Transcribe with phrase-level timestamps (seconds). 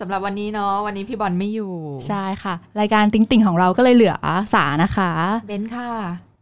[0.00, 1.72] สำหรับวันนี้เนาะวันนี้พี่บอลไม่อยู่
[2.08, 4.16] ใช่ค่ะ รายการติ๊งติ่งของเราก็เลยเหลือ
[4.54, 5.10] สานะคะ
[5.46, 5.90] เบนค่ะ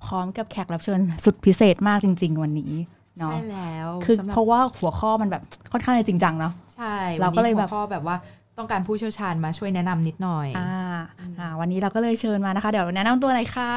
[0.05, 2.73] พร้อมกับแขกรับเชิญสุดพิเศษมากจริง ๆ วันนี้
[3.19, 5.43] เนาะใช่แล้วคือสำหบเพราะว่าหัวข้อมันแบบ
[5.73, 8.17] ค่อนข้างจะจริงจังเนาะใช่เราก็เลยวันนี้แบบหัวข้อแบบว่า
[8.59, 10.99] ต้องการผู้เชี่ยวชาญมาช่วยแนะนำนิดหน่อยอ่า
[11.39, 13.73] อ่า วันนี้เราก็เลยเชิญมานะคะ เดี๋ยวแนะนำตัวหน่อยค่ะ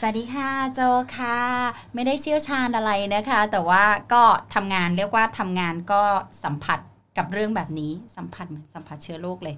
[0.00, 0.80] สวัสดีค่ะ โจ
[1.16, 1.38] ค่ะ
[1.94, 4.22] ไม่ได้เชี่ยวชาญอะไรนะคะ แต่ว่าก็
[4.54, 6.02] ทำงานเรียกว่าทำงานก็
[6.44, 6.78] สัมผัส
[7.18, 9.56] กับเรื่องแบบนี้สัมผัสเหมือนสัมผัสเชื้อโรคเลย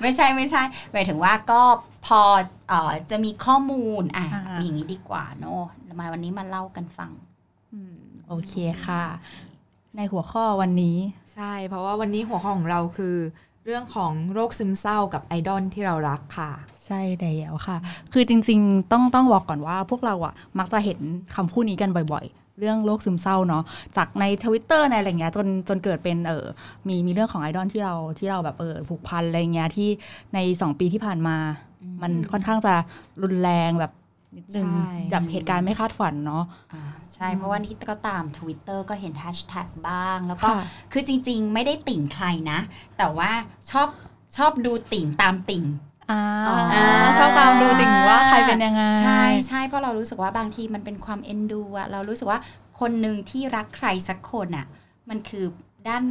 [0.00, 1.62] ไม่ใช่ไม่ใช่หมายถึงว่าก็
[2.06, 2.20] พอ
[2.68, 5.62] เอ่อจะมีข้อมูลอะอ่ามีมีอย่างนี้ดีกว่าเนอะ
[6.00, 7.10] มาวันนี้มาเล่ากันฟัง
[8.28, 8.54] โอเค
[8.86, 9.04] ค่ะ
[9.96, 10.96] ในหัวข้อวันนี้
[11.34, 13.16] ใช่ เพราะว่าวันนี้หัวข้อของเราคือ
[13.64, 16.50] เรื่องของโรคซึมเศร้ากับไอดอลที่เรารักค่ะ
[16.86, 17.76] ใช่แล้วค่ะ
[18.12, 20.98] คือจริง ๆ ต้องต้องบอกก่อนว่าพวกเราอะมักจะเห็น
[21.34, 23.64] คำพูดนี้กันบ่อยๆ เรื่องโรคซึมเศร้าเนาะ
[23.96, 26.46] จากในทวิตเตอร์ในอะไรเงี้ยจนจนเกิดเป็นเออ
[26.88, 29.88] มีมีเรื่องของไอดอลที่เราที่เราแบบเออผูกพันอะไรเงี้ยที่
[30.34, 31.36] ในสองปีที่ผ่านมา
[32.02, 32.74] มันค่อนข้างจะ
[33.22, 33.92] รุนแรงแบบ
[34.36, 36.82] นิดนึงใช่แบบเหตุการณ์ไม่คาดฝันเนาะอ่า
[37.14, 40.60] ใช่ เพราะว่านี่ก็ตาม Twitter ก็เห็นแฮชแท็กบ้าง แล้วก็ค่ะ
[40.92, 42.58] คือจริง ๆ ไม่ได้ติ่งใครนะ
[42.98, 43.30] แต่ว่า
[43.70, 43.88] ชอบ
[44.36, 45.64] ชอบดูติ่งตามติ่ง
[46.10, 46.22] อ่า
[46.74, 46.86] อ่า
[47.18, 52.40] ชอบตามดูติ่งว่าใครเป็นยังไง ใช่ใช่เพราะเรารู้สึกว่าบางทีมันเป็นความเอ็นดูอะเรารู้สึกว่า
[52.80, 54.66] คนหนึ่งที่รักใครสักคนอะ
[55.08, 55.44] มันคือ
[55.88, 56.04] ด้าน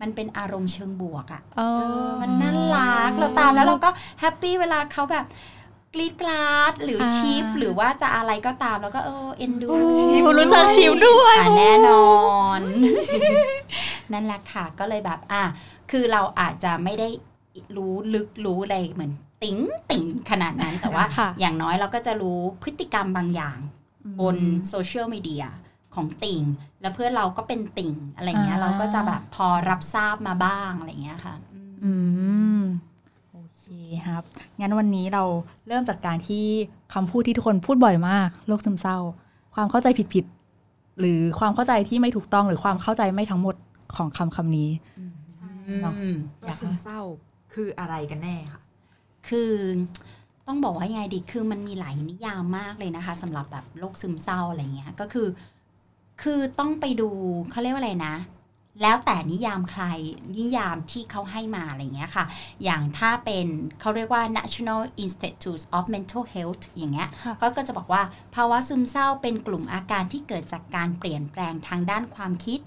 [0.00, 1.60] มันเป็นอารมณ์เชิงบวกอะเอ
[2.06, 5.24] อมันน่ารักเราตามแล้วเราก็แฮปปี้เวลาเขาแบบ
[5.94, 12.08] กรี๊ดกร๊าดหรืออ่า ship หรือว่าจะอะไรก็ตามแล้วก็เออเอ็นดู ship รู้จัก ship ด้วยอะแน่นอ
[12.58, 12.60] น
[14.12, 15.42] นั่นแหละค่ะก็เลยแบบอะ
[15.90, 17.08] คือเราอาจจะไม่ได้
[17.76, 19.12] รู้ลึกรู้อะไรเหมือน
[19.42, 19.58] ติ๋ง
[19.90, 23.58] ติ๋งขนาดนั้นแต่ว่าค่ะอย่างน้อยเราก็จะรู้พฤติกรรมบางอย่าง
[24.20, 24.36] บน
[24.68, 25.44] โซเชียลมีเดีย
[25.94, 26.42] ของติ่ง
[26.80, 31.92] แล้วเพื่อนเราก็เป็นติ่งอะไรเงี้ยอ่าเราก็จะแบบพอรับทราบมาบ้างอะไรเงี้ยค่ะอืมอื
[32.58, 32.60] ม
[33.32, 33.62] โอเค
[34.06, 34.22] ครับ
[34.60, 35.22] งั้นวันนี้เรา
[35.68, 36.44] เริ่มจากการที่
[36.94, 38.98] คำพูดที่ทุกคนพูดบ่อยมากโรคซึมเศร้า
[39.54, 43.56] ความเข้าใจผิดๆหรือความเข้าใจที่ไม่ถูกต้องหรือความเข้าใจไม่ทั้งหมด
[43.96, 44.70] ของคำคำนี้
[45.82, 47.00] เนาะอืมโรคซึมเศร้า
[47.54, 48.60] คืออะไรกันแน่ค่ะ
[49.28, 49.52] คือ
[50.46, 55.28] ต้องบอกว่ายังไงดีคือมันมีหลายนิยามมากเลยนะคะสำหรับแบบโรคซึมเศร้าอะไรเงี้ยก็คือ
[56.22, 57.08] คือต้องไปดู
[57.50, 58.14] เขาเรียกว่าอะไรนะ
[58.82, 59.84] แล้วแต่นิยามใคร
[60.38, 62.24] นิยามที่เขาให้มาอะไรเงี้ยค่ะ
[62.64, 63.46] อย่างถ้าเป็น
[63.80, 68.02] เขาเรียกว่า National Institute of Mental Health อย่างเงี้ยค่ะก็ก็จะบอกว่า
[68.34, 72.58] ภาวะซึมเศร้าเป็นกลุ่มอาการที่เกิดจากการเปลี่ยนแปลงทางด้านความคิด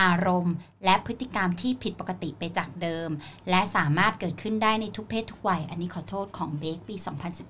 [0.00, 0.54] อารมณ์
[0.84, 3.08] และพฤติกรรมที่ผิดปกติไปจากเดิม
[3.50, 6.96] และสามารถเกิดขึ้นได้ในทุกเพศทุกวัย อันนี้ขอโทษของเบคปี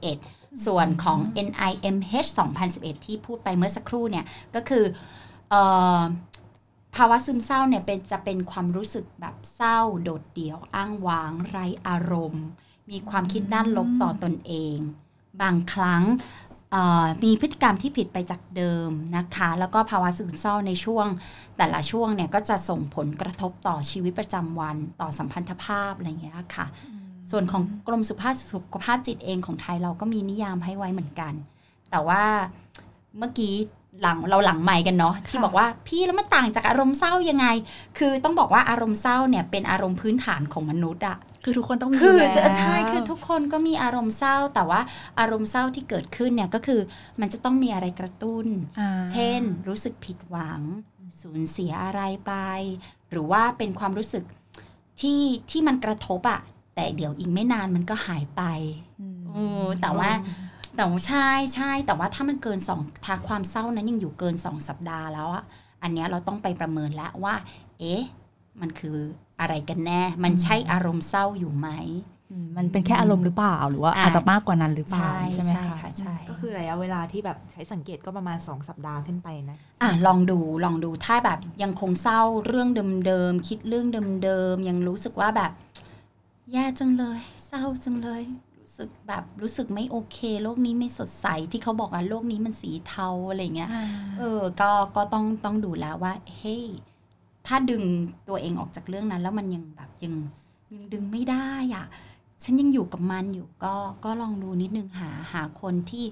[0.04, 2.28] 2011 ส่วนของ NIMH
[2.68, 4.84] 2011 ที่พูดไปเมื่อสักครู่เนี่ยก็คือ
[5.52, 5.54] อ
[6.96, 12.44] ภาวะซึมเศร้าเนี่ยเป็นจะเป็นความรู้สึกแบบเศร้า โดดเดี่ยว อ้างว้าง ไร้อารมณ์
[12.90, 14.76] มีความคิดด้านลบต่อตนเอง
[15.42, 16.02] บางครั้ง
[17.24, 21.06] มีพฤติกรรมที่ผิดไปจากเดิมนะคะ แล้วก็ภาวะซึมเศร้าในช่วง
[21.56, 26.66] แต่ละช่วงเนี่ยก็จะส่งผลกระทบต่อชีวิตประจำวันต่อสัมพันธภาพอะไรอย่างเงี้ยค่ะ
[27.30, 31.32] ส่วนของกรมสุขภาพสุขภาพจิตเองของไทยเราก็มีนิยามให้ไว้เหมือนกัน
[31.90, 32.22] แต่ว่า
[33.18, 33.54] เมื่อกี้
[34.02, 37.46] หลังเราหลังใหม่กันเนาะที่บอกว่าพี่แล้วมันต่างจากอารมณ์เศร้ายังไง
[37.98, 44.80] คือต้องบอกว่าอารมณ์เศร้าเนี่ยเป็นอารมณ์พื้นฐานของมนุษย์อะคือทุกคนต้องมีคืออยู่แล้วใช่คือทุกคนก็มีอารมณ์เศร้า แต่ว่า
[45.20, 46.80] อารมณ์เศร้าที่เกิดขึ้นเนี่ยก็คือ
[47.20, 48.46] มันจะต้องมีอะไรกระตุ้น
[48.80, 50.60] อ่าเช่น รู้สึกผิดหวัง
[51.20, 52.32] สูญเสียอะไรไป
[53.10, 54.24] หรือว่าเป็นความรู้สึก
[55.00, 55.20] ที่
[55.50, 56.40] ที่มันกระทบอะ
[56.74, 58.42] แต่เดี๋ยวอีกไม่นานมันก็หายไป
[59.00, 60.10] อืมเออแต่ว่า
[60.78, 65.44] แต่ว่าใช่ใช่แต่ว่าถ้ามันเกินสองถ้าความเศร้านั้นยังอยู่เกินสองสัปดาห์แล้วอะ
[65.82, 67.34] อันเนี้ยเราต้องไปประเมินแล้วว่า
[67.78, 68.02] เอ๊ะ
[68.60, 68.96] มันคือ
[69.40, 71.68] อะไรกันแน่ มันใช่อารมณ์เศร้าอยู่ไหม
[72.30, 82.68] อืมมันเป็นแค่อารมณ์หรือเปล่าหรือว่าอ่าอาจจะมากกว่านั้นหรือเปล่าใช่ใช่ไหมใช่คะค่ะใช่ก็คือระยะเวลาที่แบบใช้สังเกตก็ประมาณ 2 สัปดาห์ขึ้นไปนะอะลองดูลองดูถ้าแบบยังคงเศร้าเรื่อง
[83.06, 83.86] เดิมๆคิดเรื่อง
[84.24, 85.50] เดิมๆยังรู้สึกว่าแบบ
[86.52, 88.47] แย่จังเลย เศร้าจังเลยรู้
[88.78, 93.70] สึกแบบรู้สึกไม่โอเค โลกนี้ไม่สดใสที่เขาบอกอะโลกนี้มันสีเทาอะไรเงี้ย
[94.18, 96.64] เออก็ก็ต้องต้องดูแล้วว่าเฮ้ย
[97.46, 97.82] ถ้าดึง
[98.28, 100.14] ตัวเองออกจากเรื่องนั้น แล้วมันยังแบบยัง
[100.72, 101.86] ยังดึงไม่ได้อะ
[102.42, 106.04] ฉันยังอยู่กับมันอยู่ก็ก็ลองดูนิดนึงหาหาคนที่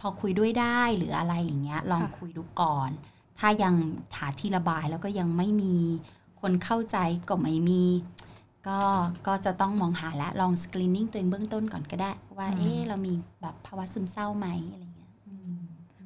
[0.00, 2.90] พอคุยด้วยได้หรืออะไรอย่างเงี้ย ลองคุยดูก่อน
[3.38, 3.74] ถ้ายัง
[4.16, 5.76] หาที่ระบายแล้วก็ยังไม่มี
[6.40, 6.96] คนเข้าใจ
[7.28, 7.82] ก็ไม่มี
[8.68, 8.80] ก็
[9.26, 13.12] ก็จะต้องมองหาและลองสกรีนนิ่งตัวเองเบื้องต้นก่อนก็ได้ ว่าอืมเอ๊ะเรามี
[13.42, 15.58] แบบภาวะซึมเศร้าไหมอะไรเงี้ยอืม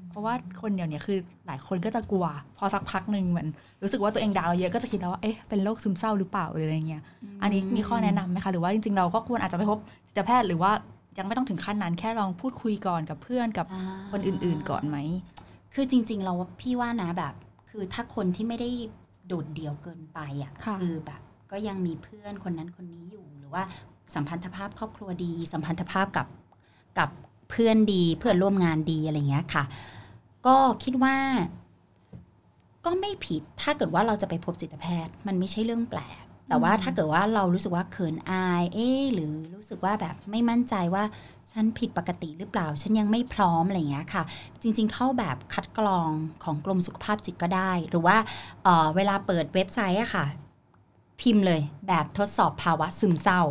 [0.08, 2.26] เพราะว่าคนเดี๋ยวนี้คือหลายคนก็จะกลัว
[2.58, 3.48] พอสักพักหนึ่งเหมือน
[3.82, 7.02] รู้สึกว่าตัวเองดาวน์เยอะก็จะคิดแล้วว่าเอ๊ะเป็นโรคซึมเศร้าหรือเปล่าหรืออะไรเงี้ย
[7.42, 10.72] อันนี้มีข้อแนะนำไหมคะหรือว่าจริงๆเราก็ควรอาจจะไปพบจิตแพทย์หรือว่า
[11.18, 13.82] ยังไม่ต้องถึงขั้นนั้นแค่ลองพูดคุยก่อนกับเพื่อนกับอ่า
[14.12, 14.96] คนอื่น ๆ ก่อนไหม
[15.74, 17.34] คือจริง ๆ เราว่าพี่ว่านะแบบ
[17.70, 18.70] คือถ้าคนที่ไม่ได้
[19.26, 21.20] โดดเดี่ยวเกินไปอะค่ะอแบบ
[21.52, 23.62] ก็ยังมีเพื่อนคนนั้นคนนี้อยู่ หรือว่า
[24.14, 26.26] สัมพันธภาพครอบครัวดี สัมพันธภาพกับ
[26.98, 27.08] กับ
[27.50, 29.64] เพื่อนดีเพื่อนร่วมงานดีอะไรเงี้ยค่ะ
[30.46, 31.16] ก็คิดว่า
[32.84, 41.04] ก็ไม่ผิดถ้าเกิดว่าเราจะไปพบจิตแพทย์ มันไม่ใช่เรื่องแปลก แต่ว่าถ้าเกิดว่าเรารู้สึกว่าเขินอาย เอ๊หรือรู้สึกว่าแบบไม่มั่นใจว่า
[41.52, 44.22] ฉันผิดปกติหรือเปล่า ฉันยังไม่พร้อมอะไรเงี้ยค่ะ
[44.62, 46.10] จริง ๆ เข้าแบบคัดกรอง
[46.44, 48.16] ของกรมสุขภาพจิตก็ได้ หรือว่า
[48.64, 50.26] เอ่อเวลาเปิดเว็บไซต์อะค่ะ
[51.22, 53.42] พิมพ์เลย แบบทดสอบภาวะซึมเศร้า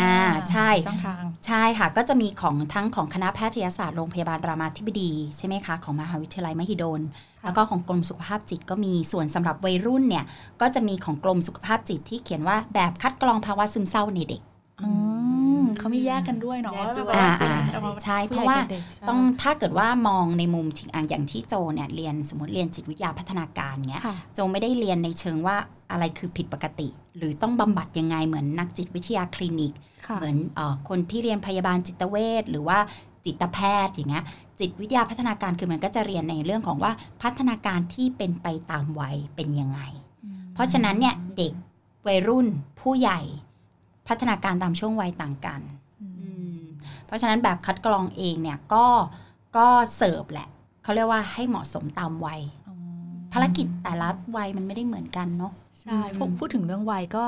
[0.00, 0.16] อ่า
[0.50, 7.00] ใช่ช่องทางใช่ค่ะ ก็จะมีของทั้งของคณะแพทยศาสตร์โรงพยาบาลรามาธิบดีใช่ไหมคะของมหาวิทยาลัยมหิดล
[7.40, 10.24] ค่ะแล้วก็ของกรมสุขภาพจิตก็มีส่วนสำหรับวัยรุ่นเนี่ย
[10.60, 14.42] ก็จะมีของกรมสุขภาพจิตที่เขียนว่าแบบคัดกรองภาวะซึมเศร้าในเด็ก
[14.80, 14.88] อื
[15.39, 15.39] ม
[15.80, 25.56] เขามีแยกกันด้วยเนาะแยกด้วยว่าอ่าแบบอ่าว่าใช่เพผู้ราะใหญ่ว่ากับเด็กใช่ต้องถ้าเกิดว่ามองในมุมที่อะอย่างที่โจเนี่ยเรียนสมมติเรียนจิตวิทยาพัฒนาการเนี้ยค่ะโจไม่ได้เรียนในเชิงว่า
[25.92, 29.72] อะไรคือผิดปกติ หรือต้องบำบัดยังไงเหมือนนักจิตวิทยาคลินิก
[30.06, 32.78] ค่ะเหมือนเออคนที่เรียนพยาบาลจิตเวชหรือว่า
[33.26, 34.24] จิตแพทย์อย่างเงี้ย
[34.60, 36.92] จิตวิทยาพัฒนาการคือมันก็จะเรียนในเรื่องของว่า
[37.22, 39.80] พัฒนาการที่เป็นไปตามวัยเป็นยังไง
[40.54, 41.52] เพราะฉะนั้นเนี่ยเด็ก
[42.06, 42.46] วัยรุ่น
[42.80, 43.20] ผู้ใหญ่
[44.10, 45.60] พัฒนาการตามช่วงวัยต่างกัน
[46.00, 46.60] อืมอืม
[47.06, 48.86] เพราะฉะนั้นแบบคัดกรองเองเนี่ยก็
[49.56, 49.66] ก็
[49.96, 50.48] เสิร์ฟแหละ
[50.82, 52.40] เขาเรียกว่าให้เหมาะสมตามวัย
[53.32, 57.24] ภารกิจแต่ละวัยมันไม่ได้เหมือนกันเนาะใช่พูดพูดถึงเรื่องวัยก็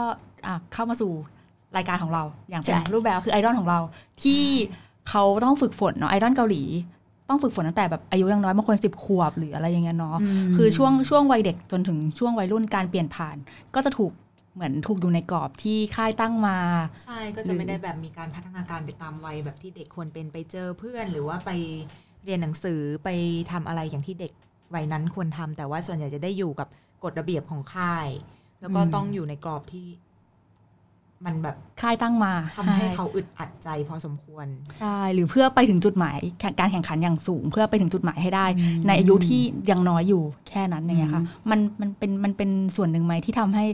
[0.47, 1.13] อะเข้ามาสู่
[1.77, 3.81] รายการของเรา อย่างเป็นใช่รูปแบบคือไอดอลของเรา
[4.23, 4.43] ที่
[5.09, 6.63] เขาต้องฝึกฝนเนาะไอดอลเกาหลี
[7.29, 10.17] ต้องฝึกฝนตั้งแต่แบบอายุยังน้อยบางคนสิบขวบหรืออะไรอย่างเงี้ยเนาะ
[10.49, 13.37] มคือช่วงช่วงวัยเด็กจนถึงช่วงวัยรุ่นการเปลี่ยนผ่าน
[13.75, 14.13] ก็จะถูก
[14.55, 16.59] เหมือนถูกดูในกรอบที่ค่ายตั้งมา
[17.05, 21.51] ใช่ก็จะไม่ได้แบบมีการพัฒนาการไปตามวัยแบบที่เด็กควรเป็นไปเจอเพื่อน หรือว่าไป
[22.25, 23.09] เรียนหนังสือไป
[23.53, 24.33] ทำอะไรอย่างที่เด็ก
[24.75, 26.69] วัยนั้นควรทำแต่ว่าส่วนใหญ่จะได้อยู่กับ
[27.05, 28.09] กฎระเบียบของค่าย
[28.61, 29.87] แล้วก็อืมต้องอยู่ในกรอบที่
[31.27, 34.47] มันแบบค่ายตั้งมาทำให้เขาอึดอัดใจพอสมควร
[34.79, 39.41] ใช่หรือเพื่อไปถึงจุดหมายแข่งการแข่งขันอย่างสูง เพื่อไปถึงจุดหมายให้ได้อืมในอายุที่
[39.71, 43.65] ยังน้อยอยู่แค่นั้นอย่างเงี้ยค่ะอืมมันมันเป็นมันเป็นส่วนหนึ่งไหมที่ทำให้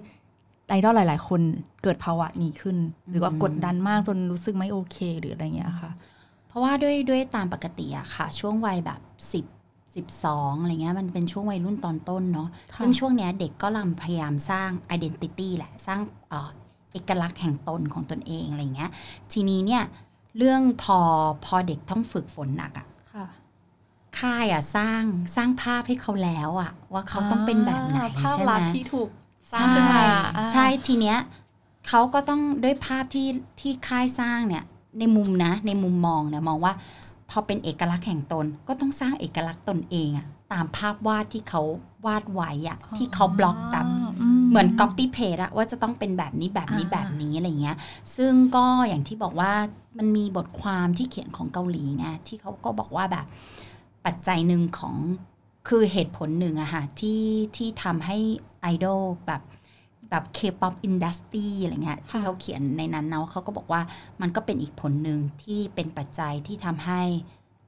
[0.68, 1.40] ไอดอลหลาย ๆ คน
[1.82, 2.76] เกิดภาวะนี้ขึ้น
[3.10, 5.90] หรือว่ากดดันมากจนรู้สึกไม่โอเค หรืออะไรเงี้ยค่ะ
[6.48, 9.00] เพราะว่าด้วยด้วยตามปกติอะค่ะ ช่วงวัยแบบ
[9.32, 9.44] สิบ
[9.96, 16.50] สิบสองอะไรเงี้ยมันเป็นช่วงวัยรุ่นตอนต้นเนาะค่ะซึ่งช่วงเนี้ยเด็กก็กำลังพยายามสร้าง identity แหละ สร้างเอ่อ
[16.92, 18.90] เอกลักษณ์แห่งตนของตนเองอะไรเงี้ย
[19.32, 19.82] ทีนี้เนี่ย
[20.38, 20.98] เรื่องพอ
[21.44, 23.26] พอเด็กต้องฝึกฝนหนักอะค่ะ
[24.18, 25.02] ค่ายอะสร้าง
[25.36, 29.08] สร้างภาพให้เขาแล้วอะว่าเขาต้องเป็นแบบไหนภาพใช่ไหลัมกษณ์ที่ถูก
[29.52, 30.02] สร้างใช่ขึ้นมา
[30.36, 31.18] อ่าใช่ทีเนี้ย
[31.88, 33.28] เขาก็ต้องด้วยภาพที่
[33.60, 34.64] ที่ค่ายสร้างเนี่ย
[34.98, 36.74] ในมุมนะในมุมมองเนี่ยมองว่า
[37.30, 41.62] พอเป็นเอกลักษณ์แห่งตนก็ต้องสร้างเอกลักษณ์ตนเองอะตามภาพวาดที่เขา
[42.06, 43.86] วาดไว้อะที่เขาบล็อกแบบ
[44.50, 47.76] เหมือน copy paste อะว่าจะต้องเป็นแบบนี้แบบนี้อ่าแบบนี้อะไรเงี้ย
[48.16, 49.52] ซึ่งก็อย่างที่บอกว่า
[49.98, 53.26] มันมีบทความที่เขียนของเกาหลีไงที่เขาก็บอกว่าแบบ
[54.06, 54.94] ปัจจัยหนึ่งของ
[55.68, 57.22] คือเหตุผลหนึ่งอะค่ะที่
[57.56, 58.18] ที่ทำให้
[58.60, 59.42] ไอดอลแบบ
[60.10, 63.80] แบบ K-pop industry อะไรเงี้ยที่เขาเขียนในนั้นเนาะเขาก็บอกว่า
[64.20, 67.02] มันก็เป็นอีกผลหนึ่งที่เป็นปัจจัยที่ทำให้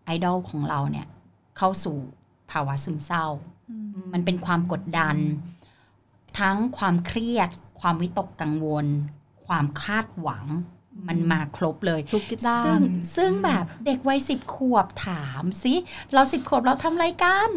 [0.04, 1.06] ไอดอลของเราเนี่ย
[1.58, 1.96] เข้าสู่
[2.50, 3.26] ภาวะซึมเศร้า
[4.12, 5.16] มันเป็นความกดดัน
[6.38, 7.48] ทั้งความเครียด
[7.80, 8.86] ความวิตกกังวล
[9.46, 10.46] ความคาดหวัง
[11.08, 12.82] มันมาครบเลยทุกด้าซึ่งน
[13.16, 15.74] ซึ่งแบบเด็กวัยสิบขวบถามสิ
[16.12, 17.50] เราสิบขวบเราทำอะไรกัน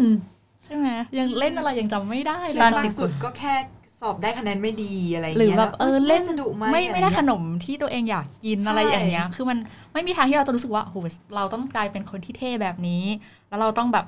[0.65, 3.53] ใช่ไหมยังเล่นอะไรยังจำไม่ได้เลยตอนบาสิบงสุดก็แค่
[3.99, 9.57] สอบได้คะแนนไม่ดีอะไรอย่างหรือเงี้ยแบบเออเล่นจะดุไหมไม่อะรไม่ได้เงี้ยขนมที่ตัวเองอยากกินใช่อะไรอย่างเงี้ย คือมัน
[9.93, 10.95] ไม่มีทางที่เราจะรู้สึกว่าโห
[11.35, 13.03] เราต้องกลายเป็นคนที่เท่แบบนี้
[13.49, 14.05] แล้วเราต้องแบบ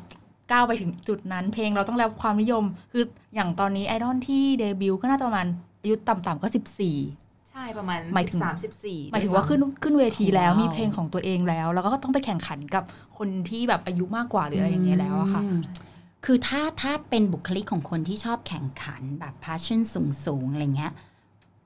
[0.51, 3.03] ก้าวไปถึงจุดนั้นเพลงเราต้องได้รับความนิยม คือ
[3.35, 5.47] อย่างตอนนี้ไอดอลที่เดบิวต์ก็น่าจะประมาณ
[5.81, 6.47] อายุต่ำๆก็
[6.93, 12.83] 14 ใช่ประมาณหมายสิถึบงสามสิบสี่หมายถึงว่าขึ้นขึ้นเวทีแล้วว้าวมีเพลงของตัวเองแล้ว แล้วก็ต้องไปแข่งขันกับ
[13.17, 15.61] คนที่แบบอายุมากกว่าหรืออะไรอย่างเงี้ยแล้วอะค่ะอืม
[16.25, 20.93] คือถ้าถ้าเป็นบุคลิกของคนที่ชอบแข่งขันแบบ passion สูงสูงๆอะไรเงี้ย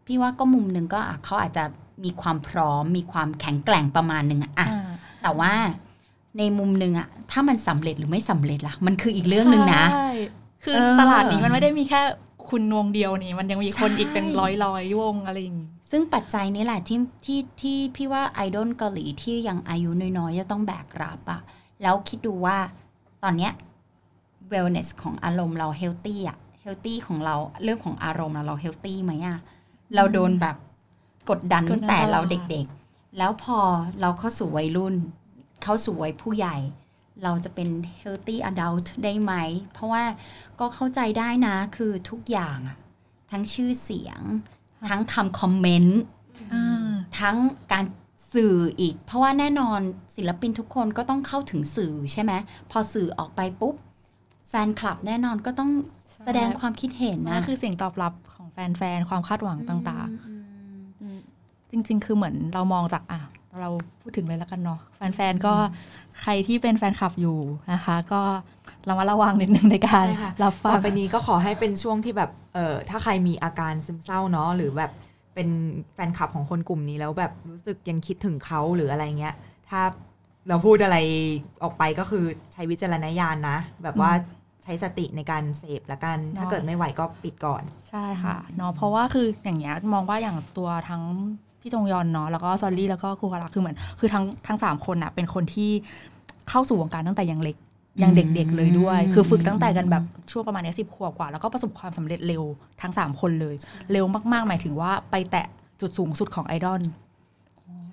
[0.05, 1.63] พพี่ว่าก็มุมหนึ่งก็อะเขาอาจจะ
[2.03, 4.89] มีความพร้อม มีความแข็งแกร่งประมาณหนึ่งอะอะอ่า
[5.23, 5.53] แต่ว่า
[6.37, 10.09] ในมุมหนึ่งอะถ้ามันสำเร็จหรือไม่สำเร็จล่ะ มันคืออีกเรื่องหนึ่งนะใช่
[10.63, 12.01] คือเออตลาดนี้มันไม่ได้มีแค่
[12.49, 21.41] คุณวงเดียวนี่ มันยังมีคนใช่อีกเป็นร้อยร้อยๆวงอะไรอย่างงี้ซึ่งปัจจัยนี้แหละที่ที่ที่พี่ว่าไอดอลเกาหลีที่ยังอายุน้อยๆ จะต้องแบกรับอะ
[21.81, 22.57] แล้วคิดดูว่า
[23.23, 23.53] ตอนเนี้ย
[24.51, 29.39] wellness ของอารมณ์เรา healthy อะ healthy ของเราเรื่องของอารมณ์เราเรา healthy ไหมอะ
[29.95, 30.55] เราโดนแบบ
[31.29, 33.59] กดดันกดดันตั้งแต่เราตลอดเด็กๆ แล้วพอ
[34.01, 34.95] เราเข้าสู่วัยรุ่น
[35.63, 36.57] เข้าสู่วัยผู้ใหญ่
[37.23, 37.69] เราจะเป็น
[38.01, 39.33] healthy adult ได้ไหม
[39.73, 40.03] เพราะว่า
[40.59, 42.77] ก็เข้าใจได้นะคือทุกอย่างอะ
[43.31, 44.21] ทั้งชื่อเสียง
[44.89, 45.99] ทั้งคำคอมเมนต์
[46.53, 46.89] อ่า
[47.19, 47.37] ทั้ง
[47.71, 47.85] การ
[48.33, 49.79] สื่ออีก เพราะว่าแน่นอน
[50.15, 52.31] ศิลปินทุกคนก็ต้องเข้าถึงสื่อใช่ไหม
[52.71, 53.75] พอสื่อออกไปปุ๊บ
[54.49, 55.69] แฟนคลับแน่นอนก็ต้อง
[56.25, 63.19] แสดงความคิดเห็นนั่นะนคือเสียงตอบรับของแฟนๆ ความคาดหวังต่างอืมๆจริง ๆ คือเหมือนเรามองจากอะ
[63.61, 63.69] เรา
[64.01, 65.53] พูดถึงเลยแล้วกันเนาะแฟนๆ ก็
[66.21, 67.37] ใครที่เป็นแฟนคลับอยู่
[67.73, 68.21] นะคะ ก็
[68.87, 74.91] ระมัดระวังนิดนึงในการใช่ค่ะรับฟัต่องไปนี้ก็ขอให้เป็นช่วงที่แบบเออถ้าใครมีอาการซึมเศร้าเนาะหรือแบบ
[75.35, 75.49] เป็น
[75.93, 79.35] แฟนคลับของคนกลุ่มนี้แล้วแบบรู้สึกยังคิดถึงเขาหรืออะไรเงี้ย
[79.69, 79.81] ถ้า
[80.47, 80.97] เราพูดอะไร
[81.63, 91.03] ออกไปก็คือใช้วิจารณญาณนะ แบบว่าใช้สติในการเสพละกัน ถ้าเกิดไม่ไหวก็ปิดก่อน ใช่ค่ะเนาะเพราะว่าคืออย่างเงี้ยมองว่าอย่างตัวทั้ง
[91.61, 95.71] พี่จงยอนเนาะแล้วก็ซอลลี่แล้วก็ครูฮาระคือเหมือนคือทั้งทั้งสามคนอะเป็นคนที่
[96.49, 97.57] เข้าสู่วงการตั้งแต่ยังเล็ก
[98.01, 102.43] ยังเด็กๆเลยด้วย คือฝึกตั้งแต่กันแบบช่วงประมาณเนี้สิบขวบกว่า แล้วก็ประสบความสำเร็จเร็ว
[102.81, 103.55] ทั้งสามคนเลย
[103.91, 105.45] เร็วมากๆ หมายถึงว่าไปแตะ
[105.81, 106.81] จุดสูงสุดของไอดอล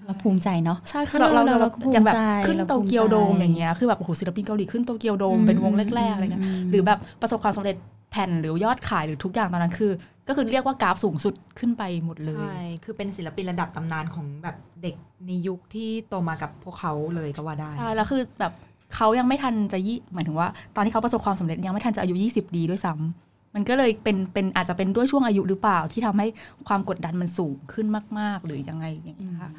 [0.07, 7.77] เราภูมิใจเนาะใช่คือเราเราเราเราก็ภูมิอย่างแบบใจขึ้นเราโตภูมิเกียวโดมใจอย่างเงี้ยคือแบบโอ้โหศิลปินเกาหลีขึ้นโตเกียวโดมอืมเป็นวงแรกๆอะไรเงี้ยอืมหรือแบบประสบความสำเร็จ
[8.11, 9.91] แผ่นหรือยอดขายหรือทุกอย่างตอนนั้นคือ
[10.29, 14.95] ก็คือเรียกว่ากราฟสูงสุดขึ้นไปหมดเลยใช่คือเป็นศิลปินระดับตำนานของแบบเด็ก
[15.27, 18.53] ในยุคที่โตมากับพวกเขาเลยก็ว่าได้ใช่แล้วคือแบบ
[18.95, 26.27] เขายังไม่ทันจะยี่หมายถึงว่า ตอนที่เขาประสบความสำเร็จยังไม่ทันจะอายุ 20 ดีด้วยซ้ำมันก็เลยเป็นเป็นอาจจะเป็นด้วยช่วงอายุหรือเปล่าที่ทำให้
[26.69, 27.87] ความกดดันมันสูงขึ้น
[28.19, 29.51] มาก ๆ หรือยังไงอย่างเงี้ยค่ะ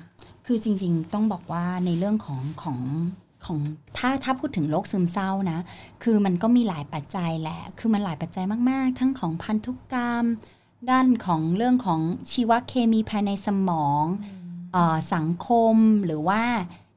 [0.48, 2.80] คือจริงๆ ต้องบอกว่าในเรื่องของของ
[3.46, 3.60] ของ
[3.98, 5.60] ถ้าถ้าพูดถึงโรคซึมเศร้านะ
[6.04, 10.26] คือมันก็มีหลายปัจจัยแหละ คือมันหลายปัจจัยมากๆ ทั้งของพันธุกรรม
[10.90, 12.02] ด้านของเรื่องของ
[12.32, 14.04] ชีวเคมีภายในสมอง
[14.74, 15.76] เออสังคม
[16.06, 16.44] หรือว่า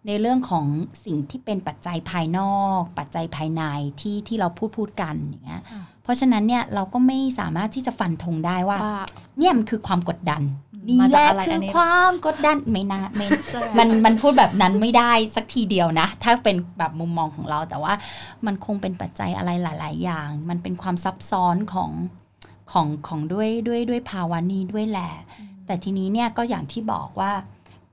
[0.06, 0.66] ในเรื่องของ
[1.04, 3.62] สิ่งที่เป็นปัจจัยภายนอก ปัจจัยภายใน
[4.00, 9.02] ที่ที่เราพูดพูดกันอย่างเงี้ยอ่าเพ ราะฉะนั้นเนี่ยเราก็ไม่สามารถที่จะฟันธงได้ว่าว่า
[9.38, 10.42] เนี่ยมันคือความกดดัน
[10.74, 13.26] อืมนี่มาแหจากละอะไรคือัอนนี้ความกดดันไม่น่าไม่
[13.78, 17.92] มันมันพูดแบบนั้นไม่ได้สักทีเดียวนะ ถ้าเป็นแบบมุมมองของเราแต่ว่า
[18.46, 21.90] มันคงเป็นปัจจัยอะไรหลาย ๆ อย่าง มันเป็นความซับซ้อนของ
[22.72, 25.12] ของของด้วยด้วยด้วยภาวะนี้ด้วยแหละ
[25.66, 27.32] แต่ทีนี้เนี่ยก็อย่างที่บอกว่า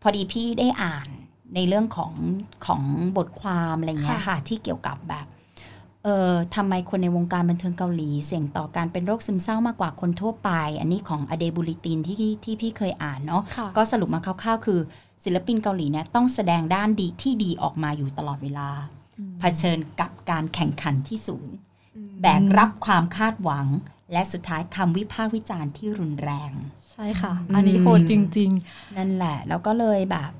[0.01, 1.07] พอดีพี่ได้อ่าน
[1.55, 2.13] ในเรื่องของ
[2.65, 2.81] ของ
[3.17, 5.25] บทความอะไรเงี้ยค่ะค่ะที่เกี่ยวกับแบบ
[6.07, 10.49] เออทำไมคนในวงการบันเทิงเกาหลี เสี่ยงต่อการเป็นโรคซึมเศร้ามากกว่าคนทั่วไป
[10.79, 14.79] อันนี้ของอเดบูลิตินที่ที่พี่เคยอ่านเนาะค่ะก็สรุปมาคร่าวๆ คือ
[15.23, 18.69] ศิลปินเกาหลีเนี่ยต้องแสดงด้านดีที่ดีออกมาอยู่ตลอดเวลา
[19.39, 21.47] เผชิญกับการแข่งขันที่สูง
[22.21, 23.67] แบกรับความคาดหวัง
[24.11, 26.51] และสุดท้ายคำวิพากษ์วิจารณ์ที่รุนแรง
[26.91, 28.51] ใช่ค่ะอืมอันนี้โหดจริง
[28.97, 30.31] นั่นแหละ แล้วก็เลยแบบ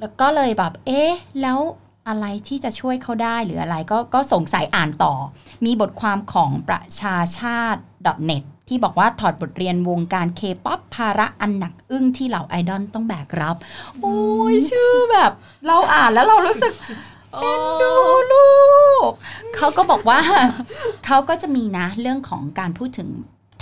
[0.00, 1.58] แล้วก็เลยแบบ เอ๊ะ แล้ว
[2.08, 5.14] อะไรที่จะช่วยเขาได้หรืออะไรก็ก็สงสัยอ่านต่อ
[5.64, 7.80] มีบทความของประชาชาติ
[8.30, 13.56] .net ที่บอกว่าถอดบทเรียนวงการเคป๊อปภาระอันหนักอึ้งที่เหล่าไอดอลต้องแบกรับ
[14.00, 14.18] โอ้
[14.52, 15.32] ยชื่อแบบ
[15.66, 17.92] เราอ่านแล้วเรารู้สึกๆเอ็นดู
[18.32, 18.48] ลู
[19.08, 19.10] ก
[19.56, 20.20] เขาก็บอกว่า
[21.06, 23.08] เขาก็จะมีนะเรื่องของการพูดถึง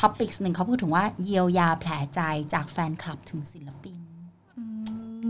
[0.00, 2.21] ท็อปิกหนึ่งเขาพูดถึงว่าเยียวยาแผลใจ
[2.55, 4.06] จากแฟนคลับถึงศิลปินอืม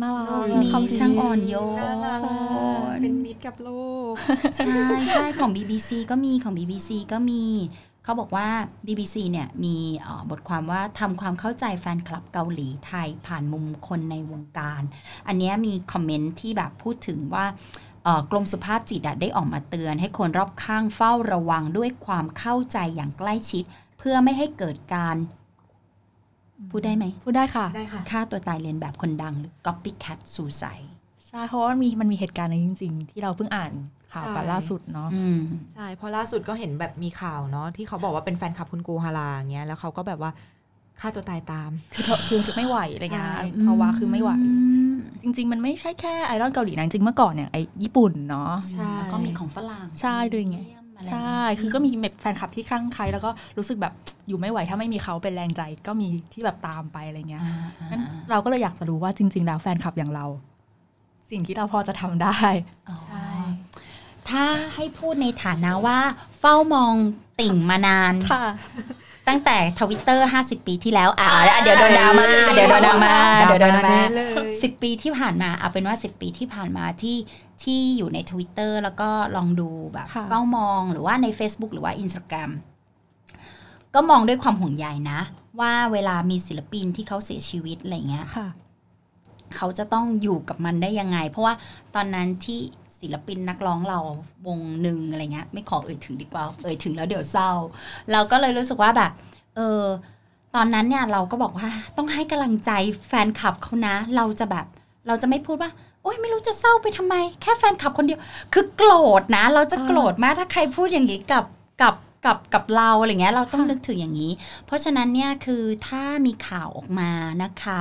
[0.03, 2.21] น่ารักนี้คำช่างอ่อนโยนน่ารัก
[3.03, 3.71] เป็นมิตรกับโล
[4.11, 4.13] ก
[4.55, 4.65] ใช่
[5.13, 7.43] ใช่ของ BBC ก็มีของ BBC ก็มี
[8.05, 8.49] เขาบอกว่า
[8.87, 14.83] BBC เนี่ยมีเอ่อบทความว่าทำความเข้าใจแฟนคลับเกาหลีไทยผ่านมุมคนในวงการ
[15.27, 17.45] อันเนี้ยมีคอมเมนต์ที่แบบพูดถึงว่า
[18.05, 23.65] เอ่อกรมสุภาพจิตอะได้ออกมาเตือน ให้คนรอบข้างเฝ้าระวังด้วยความเข้าใจอย่างใกล้ชิด
[23.99, 25.17] เพื่อไม่ให้เกิดการ
[26.71, 30.89] พูดได้ไหมพูดได้ค่ะได้ค่ะฆ่าตัวตายเรียนแบบคนดังหรือ copycat suicide
[31.29, 33.73] ใช่เพราะว่ามันมีมันมีเหตุการณ์นี้จริง ๆ ที่เราเพิ่งอ่าน
[34.13, 35.41] ข่าวไปใช่ล่าสุดเนาะอืม
[35.75, 40.31] ใช่เพราะล่าสุดก็เห็นแบบมีข่าวเนาะที่เขาบอกว่าเป็นแฟนคลับคุณกูฮาราอย่างเงี้ยแล้วเขาก็แบบว่า
[41.01, 44.31] ฆ่าตัวตายตาม คือเธอคือคือไม่ไหวอะไรเงี้ยใช่ภาวะคือไม่ไหว
[45.23, 50.76] จริง ๆ มันไม่ใช่แค่ไอดอลเกาหลีนะจริงๆเมื่อก่อนเนี่ยไอญี่ปุ่นเนาะใช่แล้วก็มีของฝรั่งใช่ด้วยไงเยี่ยมอะไร
[51.11, 53.93] ใช่คือก็มีแฟนคลับที่คลั่งไคล้แล้วก็รู้สึกแบบ
[54.29, 60.27] อยู่ไม่ไหวถ้าไม่มีเขาเป็นแรงใจก็มีที่แบบตามไปอะไรเงี้ยอ่าอ่างั้นเราก็เลยอยากจะรู้ว่าจริง ๆ แล้วแฟนคลับอย่างเรา
[61.31, 62.37] สิ่งที่เราพอจะทำได้
[62.89, 62.97] อ๋อ
[64.29, 65.99] ถ้าให้พูดในฐานะว่า
[66.39, 66.95] เฝ้ามอง
[67.41, 68.45] ติ่งมานานค่ะ
[69.29, 71.31] ตั้งแต่ทวิตเตอร์50 ปีที่แล้ว อ่า
[71.63, 73.99] เดี๋ยวโดนดราม่าเดี๋ยวโดนดราม่าเดี๋ยวโดนดราม่า
[74.67, 77.17] เลยสิบปีที่ผ่านมาเอาเป็นว่า 10 ปีที่ผ่านมาที่
[77.63, 82.51] ที่อยู่ใน Twitter แล้วก็ลองดูแบบค่ะเฝ้ามองหรือว่าใน Facebook หรือว่า Instagram
[83.95, 85.21] ก็มองด้วยความห่วงใยนะ
[85.61, 88.49] ว่าเวลามีศิลปินที่เขาเสียชีวิตอะไรเงี้ยค่ะ
[89.57, 91.55] เขาจะต้องอยู่กับมันได้ยังไง เพราะว่า
[91.95, 92.61] ตอนนั้นที่
[93.01, 94.01] ศิลปินนักร้องเรา
[94.47, 97.51] วงหนึ่งอะไรเงี้ย ไม่ขอเอ่ยถึงดีกว่า เอ่ยถึงแล้วเดี๋ยวเศร้า
[98.13, 99.11] เราก็เลยรู้สึกว่าแบบ
[99.57, 99.83] เออ
[100.57, 102.71] ตอนนั้นเนี่ยเราก็บอกว่าต้องให้กำลังใจ
[103.07, 104.67] แฟนคลับเขานะ เราจะแบบ
[105.07, 105.71] เราจะไม่พูดว่า
[106.03, 108.21] โอ๊ยไม่รู้จะเศร้าไปทำไม แค่แฟนคลับคนเดียว
[108.53, 111.45] คือโกรธนะ เราจะโกรธมากถ้าใครพูดอย่างนี้กับ
[111.83, 111.95] กับ
[112.25, 114.33] กับกับเราอะไรเงี้ยเราต้องนึกถึงอย่างนี้
[114.67, 117.11] เพราะฉะนั้นเนี่ยคือถ้ามีข่าวออกมา
[117.43, 117.81] นะคะ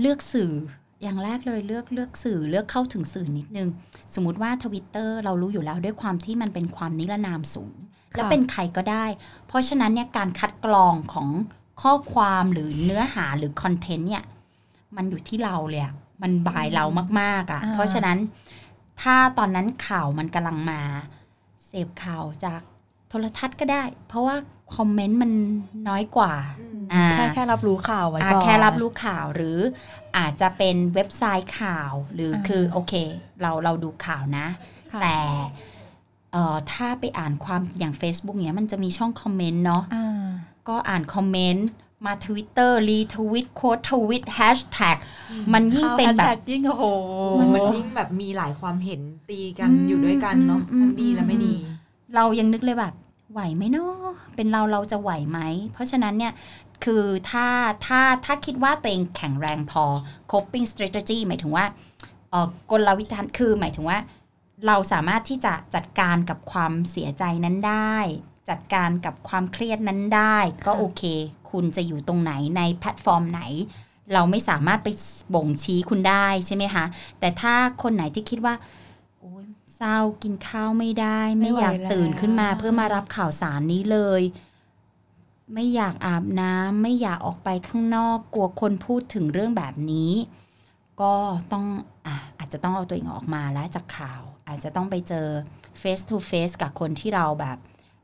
[0.00, 0.52] เลือกสื่อ
[1.02, 3.68] อย่างแรกเลยเลือกเลือกสื่อเลือกเข้าถึงสื่อนิดนึง
[4.14, 7.74] สมมติว่าทวิตเตอร์เรารู้อยู่แล้วด้วยความที่มันเป็นความนิรนามสูง
[8.14, 9.04] และเป็นใครก็ได้
[9.46, 11.28] เพราะฉะนั้นเนี่ยการคัดกรองของ
[11.80, 14.24] ข้อความหรือเนื้อหาหรือคอนเทนต์เนี่ย
[14.96, 16.84] มันอยู่ที่เราเลยอะมันบายเรา
[17.20, 18.18] มากๆอะ่ะอ่าเพราะฉะนั้น
[19.02, 20.80] ถ้าตอนนั้นข่าวมันกำลังมา
[21.66, 22.60] เสพข่าวจาก
[23.08, 24.36] โทรทัศน์ก็ได้ เพราะว่า
[24.76, 25.32] คอมเมนต์มัน
[25.88, 26.32] น้อยกว่า
[26.92, 29.58] อ่าแค่แค่รับรู้ข่าวไว้อะก่อนแค่รับรู้ข่าวหรือ
[30.16, 32.94] อาจจะเป็นเว็บไซต์ข่าวหรืออาคือโอเค
[33.40, 34.46] เราเราดูข่าวนะ
[34.92, 35.18] ค่ะแต่
[36.32, 40.28] เอ่อถ้าไปอ่านความอย่าง Facebook เนี้ยมันจะมีช่องคอมเมนต์เนาะอ่า
[40.68, 41.68] ก็อ่านคอมเมนต์
[42.06, 44.96] มา Twitter retweet quote tweet hashtag
[45.52, 46.84] มันยิ่งเป็นแบบข้า hashtag ยิ่งโอ้โห
[47.40, 49.00] มันมันยิ่งแบบมีหลายความเห็น
[49.30, 51.54] ตีกันอืมอยู่ด้วยกันเนาะอืมทั้งดีและไม่ดี
[52.14, 52.94] เรายังนึกเลยแบบ
[53.32, 55.38] ไหวไหมเนาะเป็นเราเราจะไหวไหม
[55.72, 56.32] เพราะฉะนั้นเนี่ย
[56.84, 57.46] คือถ้า
[57.86, 59.84] ถ้าถ้าคิดว่าตัวเองแข็งแรงพอ
[60.32, 61.64] coping strategy หมายถึงว่า
[62.30, 63.98] เออกลวิธีคือหมายถึงว่า
[64.66, 67.96] เราสามารถที่จะจัดการกับความเสียใจนั้นได้
[68.48, 71.02] จัดการกับความเครียดนั้นได้ ก็โอเค
[71.50, 73.42] คุณจะอยู่ตรงไหนในแพลตฟอร์มไหน
[74.12, 74.88] เราไม่สามารถไป
[75.34, 76.84] บ่งชี้คุณได้ใช่ไหมคะ
[77.20, 78.54] แต่ถ้าคนไหนที่คิดว่า
[79.20, 84.22] โอ๊ยเศร้ากินข้าวไม่ได้ ไม่ไม่ไหวอยากตื่นขึ้นมาแล้วเพื่อมารับข่าวสารนี้เลย
[85.54, 90.12] ไม่อยากอาบน้ำไม่อยากออกไปข้างนอก กลัวคนพูดถึงเรื่องแบบนี้
[91.00, 91.14] ก็
[91.52, 91.64] ต้อง
[92.06, 95.26] อะอาจจะต้องเอาตัวเองออกมาแล้วจากข่าว อาจจะต้องไปเจอ
[95.82, 97.58] face to face กับคนที่เราแบบ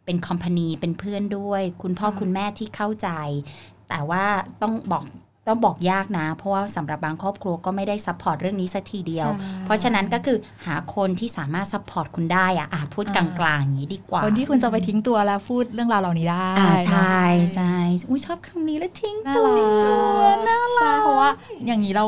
[0.08, 3.08] เป็นคอมพานีเป็นเพื่อนด้วย คุณพ่อคุณแม่ที่เข้าใจ
[3.88, 4.24] แต่ว่า
[4.62, 5.04] ต้องบอก
[5.46, 17.20] ต้องบอกยากนะ เพราะว่าสำหรับบางครอบครัวก็ไม่ได้ support เรื่องนี้สักทีเดียวใช่เพราะฉะนั้นก็คือหาคนที่สามารถ support คุณได้อะอะพูดกลางๆอย่างนี้ดีกว่า คนที่คุณจะไปทิ้งตัวแล้วพูดเรื่องราวเหล่านี้ได้อ่าใช่
[17.54, 17.74] ใช่
[18.10, 19.46] อุ้ยชอบคำนี้แล้วทิ้งตัวน่า
[20.48, 21.30] รักใช่เพราะว่า
[21.66, 22.06] อย่างนี้เรา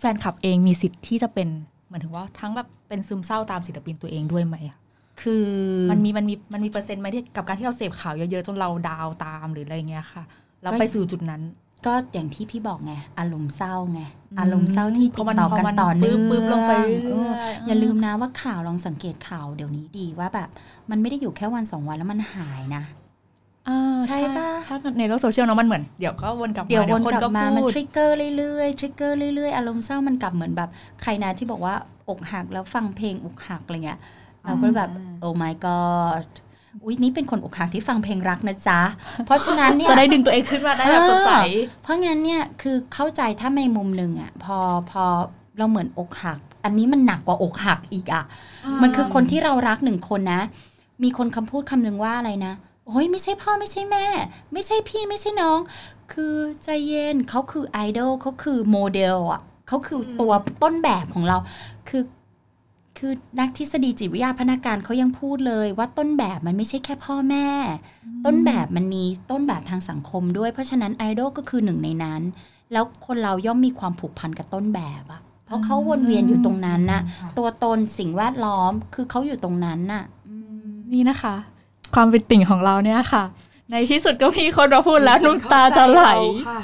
[0.00, 1.48] แฟนคลับเองมีสิทธิ์ที่จะเป็น
[1.86, 4.78] เหมือนถึงว่าทั้งแบบเป็นซึมเศร้าตามศิลปินตัวเองด้วยไหมอะ
[5.20, 5.46] คือ
[5.90, 10.22] มันมีมันมีมันมีเปอร์เซ็นต์ไหมที่กับการที่เราเสพข่าวเยอะๆจนเรา down ตามหรืออะไรอย่างเงี้ยค่ะ
[10.62, 11.42] เราไปสู่จุดนั้น
[11.86, 14.00] ก็อย่างที่พี่บอกไงอารมณ์เศร้าไง
[14.40, 17.32] อารมณ์เศร้าที่พอติดมันต่อกันพอมันต่อเนื่องปึ๊บๆลงไปเรื่อยๆเออ
[17.66, 20.48] อย่าลืมนะว่าข่าวลองสังเกตข่าวเดี๋ยวนี้ดีว่าแบบ
[20.90, 22.82] มันไม่ได้อยู่แค่วันสองวันแล้วมันหายนะ
[23.68, 30.70] อ่าใช่ปะถ้าในโลกโซเชียลเนาะมันเหมือนเดี๋ยวก็วนกลับมาเดี๋ยววนคนกลับมามันพูด trigger เรื่อยๆ trigger เรื่อยๆอารมณ์เศร้ามันกลับเหมือนแบบ
[31.02, 31.74] ใครนะที่บอกว่า
[32.08, 34.00] อกหักแล้วฟังเพลงอกหักอะไรเงี้ย
[34.44, 36.26] เราก็แบบ oh my god
[36.84, 38.80] อุ๊ยนี่เป็นคนอกหักที่ฟังเพลงรักนะจ๊ะ
[39.26, 41.32] เพราะฉะนั้นเนี่ยจะได้ดึงตัวเองขึ้นมาได้แบบสดใส
[41.82, 44.58] เพราะงั้นเนี่ยคือเข้าใจถ้าในมุมหนึ่งอะพอ
[44.90, 45.04] พอ
[45.58, 48.24] เราเหมือนอกหัก อันนี้มันหนักกว่าอกหักอีกอะ
[48.82, 50.42] มันคือคนที่เรารักหนึ่งคนนะ
[51.02, 52.52] มีคนคำพูดคำหนึ่งว่าอะไรนะ
[52.86, 54.06] โอ้ยไม่ใช่พ่อไม่ใช่แม่
[54.52, 55.58] ไม่ใช่พี่ไม่ใช่น้อง
[56.12, 61.36] คือใจเย็นเขาคือไอดอลเขาคือโมเดลอะเขาคือตัวต้นแบบของเรา
[61.88, 62.02] คือ
[63.04, 67.46] คือนักทฤษฎีจิตวิทยาพนักงานเขายังพูดเลย ว่าต้นแบบมันไม่ใช่แค่พ่อแม่
[68.24, 72.22] ต้นแบบมันมีต้นแบบทางสังคมด้วยเพราะฉะนั้นไอดอลก็คือหนึ่งในนั้น
[72.72, 80.36] แล้วคนเราย่อมมีความผูกพันกับต้นแบบอะเพราะเขาวนเวียนอยู่ตรงนั้นน่ะค่ะตัวตนสิ่งแวดล้อมคือเขาอยู่ตรงนั้นน่ะอื
[80.68, 81.36] มนี่นะคะ
[81.94, 83.24] ความเป็นติ่งของเราเนี่ยค่ะ
[83.70, 86.02] ในที่สุดก็มีคนมาพูดแล้วน้ำตาจะไหล
[86.38, 86.60] เข้าใจเราค่ะ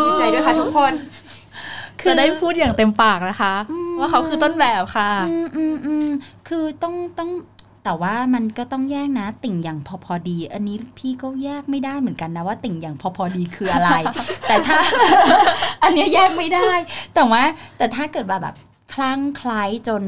[0.00, 0.92] ดีใจด้วยค่ะทุกคน
[2.06, 6.08] จะได้พูดอย่างเต็มปากนะคะอืมว่าเขาคือต้นแบบค่ะ อืมอืมอืม
[6.48, 7.30] คือต้องต้อง
[7.84, 13.90] แต่ว่ามันก็ต้องแยกนะ ติ่งอย่างพอพอดี อันนี้พี่ก็แยกไม่ได้เหมือนกันนะว่าติ่งอย่างพอพอดีคืออะไร
[14.48, 14.78] แต่ถ้า
[15.82, 16.70] อันเนี้ยแยกไม่ได้
[17.14, 17.42] แต่ว่า
[17.76, 18.56] แต่ถ้าเกิดแบบแบบ
[18.92, 20.02] คลั่งไคล้จน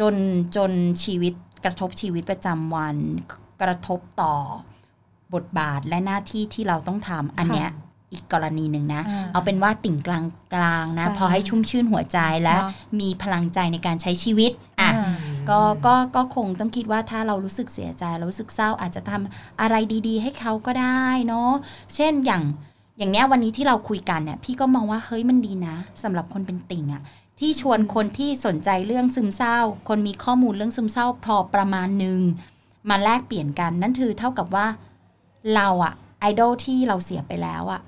[0.00, 0.14] จน
[0.56, 0.72] จน
[1.04, 2.96] ชีวิตกระทบชีวิตประจำวัน
[3.62, 4.34] กระทบต่อ
[5.34, 7.70] บทบาทและหน้าที่ที่เราต้องทำอันเนี้ย
[8.12, 12.70] อีกกรณีหนึ่งนะอ่าเอาเป็นว่าติ่งกลางกลางๆนะใช่พอให้ชุ่มชื่นหัวใจและเนอะ
[13.00, 15.14] มีพลังใจในการใช้ชีวิตอะอ่า
[15.48, 19.74] ก็ก็ก็คงต้องคิดว่าถ้าเรารู้สึกเสียใจเรารู้สึกเศร้าอาจจะทำอะไร
[20.08, 21.50] ดีๆ ให้เขาก็ได้เนาะ
[21.94, 22.42] เช่นอย่าง
[22.98, 27.02] อย่างเนี้ยวันนี้ที่เราคุยกันเนี่ยพี่ก็มองว่าเฮ้ยมันดีนะสำหรับคนเป็นติ่งอะ
[27.40, 32.20] ที่ชวนคนที่สนใจเรื่องซึมเศร้า คนมีข้อมูลเรื่องซึมเศร้า พอประมาณหนึ่ง
[32.90, 34.66] มาแลกเปลี่ยนกันนั่นคือเท่ากับว่า
[35.54, 37.80] เราอะไอดอลที่เราเสียไปแล้วอะ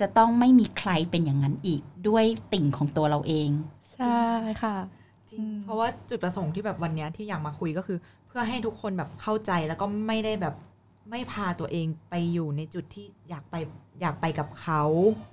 [0.00, 3.50] จะต้องไม่มีใครเป็นอย่างนั้นอีกด้วยติ่งของตัวเราเอง
[3.94, 4.20] ใช่
[4.62, 4.76] ค่ะ
[5.30, 10.54] จริงเพราะว่าจุดประสงค์ที่แบบวันเนี้ยที่อยากมาคุยก็คือ เพื่อให้ทุกคนแบบเข้าใจแล้วก็ไม่ได้แบบ
[11.10, 13.54] ไม่พาตัวเองไปอยู่ในจุดที่อยากไป
[14.00, 14.82] อยากไปกับเขา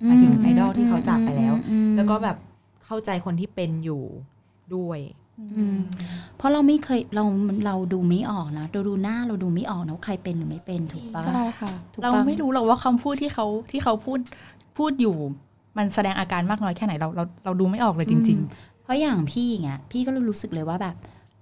[0.04, 2.36] หมายถึงไอดอลที่เขาจากไปแล้วอืมแล้วก็แบบ
[2.84, 4.02] เข้าใจคนที่เป็นอยู่
[4.74, 5.00] ด้วย
[5.40, 5.78] อืม
[6.36, 7.24] เพราะเราไม่เคยเรา
[7.66, 14.18] เราดูไม่ออกนะเราดูหน้าเราดูไม่ออกนะว่าใครเป็นหรือไม่เป็นถูกปะใช่ค่ะถูกปะเราไม่รู้หรอกว่าคำพูดที่เขาที่เขาพูด
[14.78, 15.16] พูดอยู่
[15.78, 18.40] มันแสดงอาการมากน้อยแค่ไหนเราเราเราดูไม่ออกเลยจริง
[18.82, 20.96] เพราะอย่างพี่อย่างเงี้ยพี่ก็รู้สึกเลยว่าแบบ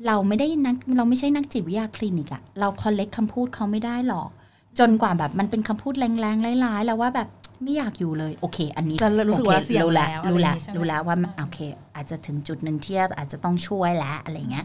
[0.07, 4.29] เราไม่ได้นักเราไม่ใช่นักจิตวิทยาคลินิกอะเราคอลเลกคำพูดเขาไม่ได้หรอก
[4.79, 7.29] จนกว่าแบบมันเป็นคำพูดแรงๆร้ายๆ แล้วว่าแบบ
[7.63, 11.59] ไม่อยากอยู่เลยโอเค อันนี้เรารู้สึกว่าโอคเสี่ยงรู้แล้วแล้วรู้แล้วอะไรอย่างงี้ใช่ไหมรู้แล้วว่ามันโอเค
[11.97, 14.65] อาจจะถึงจุดหนึ่งที่อาจจะต้องช่วยแล้วอะไรเงี้ย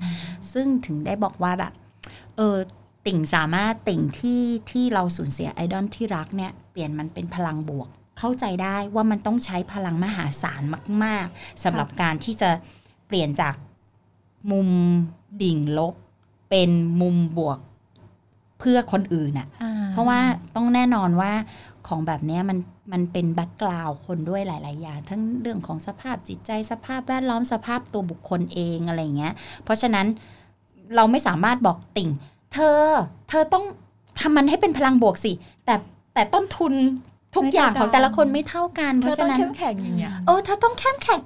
[0.53, 1.73] ซึ่งถึงได้บอกว่าแบบ
[2.37, 2.57] เออ
[3.05, 10.61] ติ่งสามารถติ่งที่ที่เราสูญเสียไอดอลที่รักเนี่ย เปลี่ยนมันเป็นพลังบวก เข้าใจได้ว่ามันต้องใช้พลังมหาศาล
[11.03, 12.49] มาก ๆสำหรับการที่จะ
[13.07, 13.55] เปลี่ยนจาก
[14.51, 14.69] มุม
[15.41, 15.93] ดิ่งลบ
[16.49, 16.69] เป็น
[17.01, 17.59] มุมบวก
[18.59, 20.19] เพื่อคนอื่นอะๆอ่เพราะว่า
[20.55, 21.31] ต้องแน่นอนว่า
[21.87, 22.57] ของแบบเนี้ยมัน
[22.91, 30.05] มันเป็นแบ็กกราวคนด้วยหลาย ๆ อย่าง ทั้งเรื่องของสภาพจิตใจสภาพแวดล้อมสภาพตัวบุคคลเองอะไรอย่างเงี้ย เพราะฉะนั้น
[30.95, 32.09] เราไม่สามารถบอกติ่ง
[32.53, 32.81] เธอ
[33.29, 33.65] เธอต้อง
[34.19, 35.31] ทำมันให้เป็นพลังบวกสิ
[35.65, 35.75] แต่
[36.13, 36.73] แต่ต้นทุน
[37.35, 41.21] ทุกอย่างของแต่ละคนไม่เท่ากัน เพเธอราะต้อฉะงนั้นเข้มแข็งอย่างเงี้ยเออเธอต้องเข้มแข็ง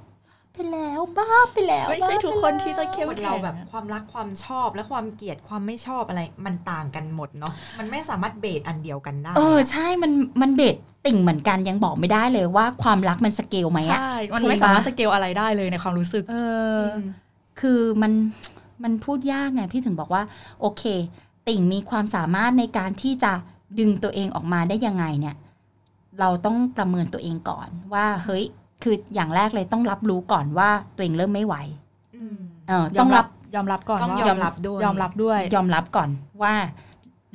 [0.52, 10.76] ไปแล้วบ้าไปแล้วไม่ใช่บ้าทุกไปคนแล้วที่จะเข้มคนแข็เรางแบบความรักความชอบและความเกลียดความไม่ชอบอะไร มันต่างกันหมดเนาะมันไม่สามารถ base อันเดียวกันได้ เออใช่มันมัน base
[11.06, 17.04] ติ่งเหมือนกันยังบอกไม่ได้เลยว่าความรักมันสเกลไหมอะใช่มันถูกไม่สามารถปะสเกลอะไรได้เลยในความรู้สึกเอจริง
[17.60, 18.12] คือมัน
[18.82, 20.22] มันพูดยากไงพี่ถึงบอกว่า
[20.60, 20.82] โอเค
[21.48, 23.32] ติ่งมีความสามารถในการที่จะ
[23.78, 25.36] ดึงตัวเองออกมาได้ยังไงเนี่ย
[26.20, 28.44] เราต้องประเมินตัวเองก่อน ว่าเฮ้ย
[28.82, 31.56] คืออย่างแรกเลยต้องรับรู้ก่อนว่าตัวเองเริ่มไม่ไหว
[32.16, 36.08] อืมเออต้องรับยอมรับก่อนต้องว่ายอมรับด้วยยอมรับด้วย ยอมรับก่อน
[36.42, 36.54] ว่า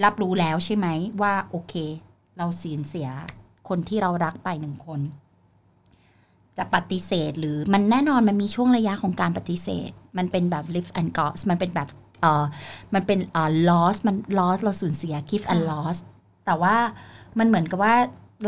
[0.04, 0.88] รับรู้แล้วใช่ไหม
[1.22, 1.74] ว่าโอเค
[2.38, 3.08] เราสูญเสีย
[3.70, 5.00] คนที่เรารักไปหนึ่งคน
[6.58, 11.88] จะปฏิเสธหรือมันแน่นอนมันมีช่วงระยะของการปฏิเสธ มันเป็นแบบ live and g o s มันเป็นแบบ
[12.22, 12.46] เออ
[12.94, 15.98] มันเป็นเอ่อ loss มัน loss เราสูญเสีย give and ค่ะ loss
[16.46, 16.76] แต่ว่า
[17.40, 17.96] มันเหมือนกับว่า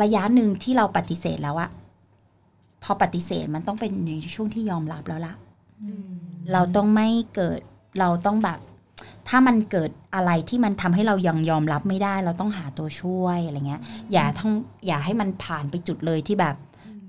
[0.01, 1.69] ระยะหนึ่งที่เราปฏิเสธแล้วอะ
[2.83, 5.33] พอปฏิเสธมันต้องเป็นในช่วงที่ยอมรับแล้วล่ะ
[5.83, 6.13] อืม
[6.51, 7.59] เราต้องไม่เกิด
[7.99, 8.59] เราต้องแบบ
[9.27, 13.81] ถ้ามันเกิดอะไรที่มันทำให้เรายังยอมรับไม่ได้ เราต้องหาตัวช่วยอะไรเงี้ย
[14.13, 14.51] อย่าทั้ง
[14.87, 16.55] อย่าให้มันผ่านไปจุดเลยที่แบบ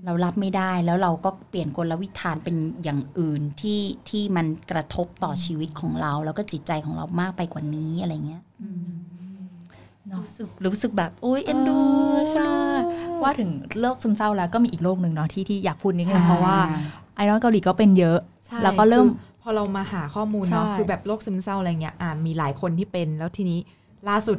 [0.05, 9.14] เรารับไม่ได้แล้วเราก็เปลี่ยนกลวิธานเป็นอย่างอื่นที่ที่มันกระทบต่อชีวิตของเรา แล้วก็จิตใจของเรามากไปกว่านี้อะไรเงี้ยอืม
[10.09, 11.77] เนอะรู้สึกรู้สึกแบบโอ้ยเอ็นดู
[12.11, 12.43] เออใช่
[13.21, 13.49] ว่าถึง
[13.81, 16.57] โรคซึมเศร้าแล้วก็มีอีกโรคหนึ่งเนาะที่ที่อยากพูดนิดนึงเพราะว่า
[17.15, 23.59] ไอดอลเกาหลีก็เป็นเยอะใช่แล้วก็เริ่มคือพอเรามาหาข้อมูลเนาะใช่คือแบบโรคซึมเศร้าอะไรเงี้ยอ่ามีหลายคนที่เป็นแล้วทีนี้
[24.09, 24.37] ล่าสุด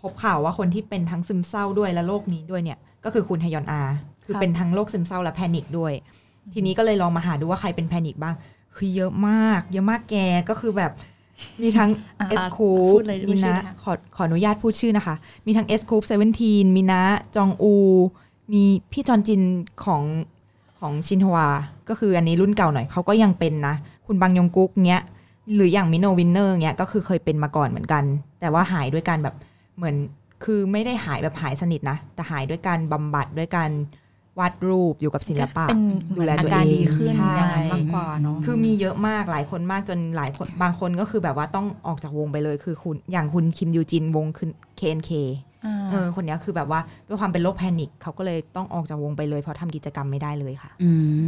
[0.00, 3.82] พบข่าวว่าคนที่เป็นทั้งซึมเศร้าด้วยและโรคนี้ด้วยเนี่ย ก็คือคุณฮยอนอา
[4.24, 5.92] คือเป็นทั้งโรคซึมเศร้าและแพนิคด้วย
[6.54, 8.34] ทีนี้ก็เลยลองมาหาดูว่าใครเป็นแพนิคบ้าง
[8.76, 10.16] คือเยอะมาก เยอะมากแก
[10.48, 10.92] ก็คือแบบ
[11.62, 11.90] มีทั้ง
[12.20, 15.14] อะเอสอะคูพูดเลยมีพูดชื่อนะนะคะขอขออนุญาตพูดชื่อนะคะ
[15.46, 17.02] มีทั้ง S.Coups Seventeen มีนะ
[17.36, 17.74] จองอู
[18.52, 19.42] มีพี่จอนจิน
[19.84, 20.02] ของ
[20.78, 21.48] ของชินฮวา
[21.88, 23.74] ก็คืออันนี้รุ่นเก่าหน่อยเขาก็ยังเป็นนะ
[24.06, 25.02] คุณบังยงกุ๊กเนี้ย
[25.54, 28.04] หรืออย่าง Mino Winner เนี้ยก็คือเคยเป็นมาก่อนเหมือนกัน
[28.40, 29.34] แต่ว่าหายด้วยการแบบ
[29.76, 29.96] เหมือน
[30.44, 33.70] คือไม่ได้หายแบบหายสนิทนะ แต่หายด้วยการบำบัดด้วยการ
[34.38, 35.80] วาดรูปอยู่กับศิลปะเป็น
[36.16, 44.48] ดูแลตัวอาการเองดีขึ้นใช่อย่างนั้นมากกว่าเนาะคือมีเยอะมากหลายคนมากจนหลายคนบางคนก็คือแบบว่าต้องออกจากวงไปเลยคือคุณอย่างคุณคิมยูจินวงคือ
[44.80, 45.12] KNK
[45.90, 50.90] เออคนเนี้ยคือแบบว่าด้วยความเป็นโรคแพนิคเขาก็เลยต้องออกจากวงไปเลยเพราะทำกิจกรรมไม่ได้เลยค่ะ อื
[51.24, 51.26] ม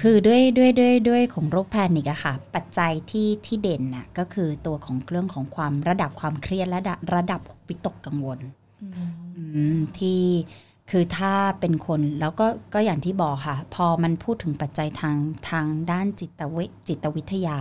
[0.00, 8.38] คือด้วยด้วยด้วยด้วยของโรคแพนิกอะค่ะ ปัจจัยที่ที่เด่นน่ะก็คือตัวของเรื่องของความระดับความเครียดและระดับระดับวิตกกังวล
[9.36, 10.20] อืมที่
[10.94, 15.16] คือถ้าเป็นคนแล้วก็ก็อย่างที่บอกค่ะ พอมันพูดถึงปัจจัยทาง
[15.50, 17.56] ทางด้านจิตวิจิตวิทยา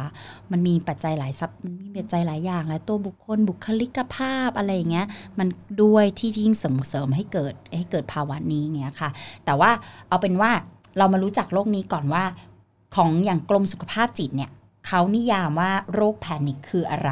[0.52, 5.08] มันมีปัจจัยหลายซับมันมีปัจจัยหลายอย่างและตัวบุคคลบุคลิกภาพอะไรอย่างเงี้ย
[5.40, 5.48] มัน
[5.84, 9.10] ด้วยที่ยิ่งเสริมเสริมให้เกิดให้เกิดภาวะนี้อย่างเงี้ยค่ะ
[9.46, 9.72] แต่ว่า
[10.08, 10.52] เอาเป็นว่า
[10.98, 12.24] เรามารู้จักโรคนี้ก่อนว่า
[12.96, 14.50] ของอย่างกรมสุขภาพจิตเนี่ย
[14.88, 17.12] เขานิยามว่าโรคแพนิคคืออะไร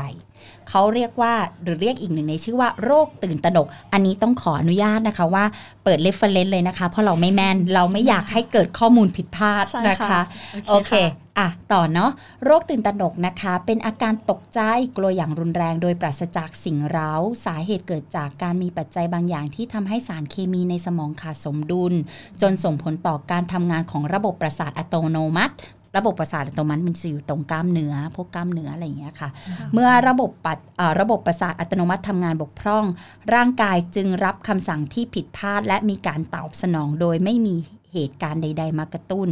[0.70, 5.46] เขาเรียกว่าหรือเรียกอีกหนึ่งในชื่อว่าโรคตื่นตระหนก อันนี้ต้องขออนุญาตนะคะว่า
[5.84, 10.22] เปิด reference เลยนะคะ เพราะเราไม่แม่นเราไม่อยากให้เกิดข้อมูลผิดพลาดใช่นะคะค่ะ
[10.70, 10.94] โอเค
[11.38, 12.12] อะต่อเนาะ
[12.46, 14.60] โรคตื่นตระหนกนะคะ เป็นอาการตกใจ
[14.98, 17.12] กลัวอย่างรุนแรงโดยปราศจากสิ่งเร้า
[17.46, 21.94] สาเหตุเกิดจากการมีปัจจัยบางอย่างที่ทำให้สารเคมีในสมองขาดสมดุล
[22.42, 25.56] จนส่งผลต่อการทำงานของระบบประสาทอัตโนมัติ
[25.98, 29.30] ระบบประสาทอัตโนมัติมันจะอยู่ตรงกล้ามเนื้อพวกกล้ามเนื้ออะไรอย่างเงี้ยค่ะ
[29.74, 32.86] เมื่อระบบปัดเอ่อระบบประสาทอัตโนมัติทำงานบกพร่อง
[33.34, 37.56] ร่างกายจึงรับคำสั่งที่ผิดพลาด และมีการตอบสนองโดยไม่มี
[37.94, 39.30] เหตุการณ์ใด ๆ มากระตุ้น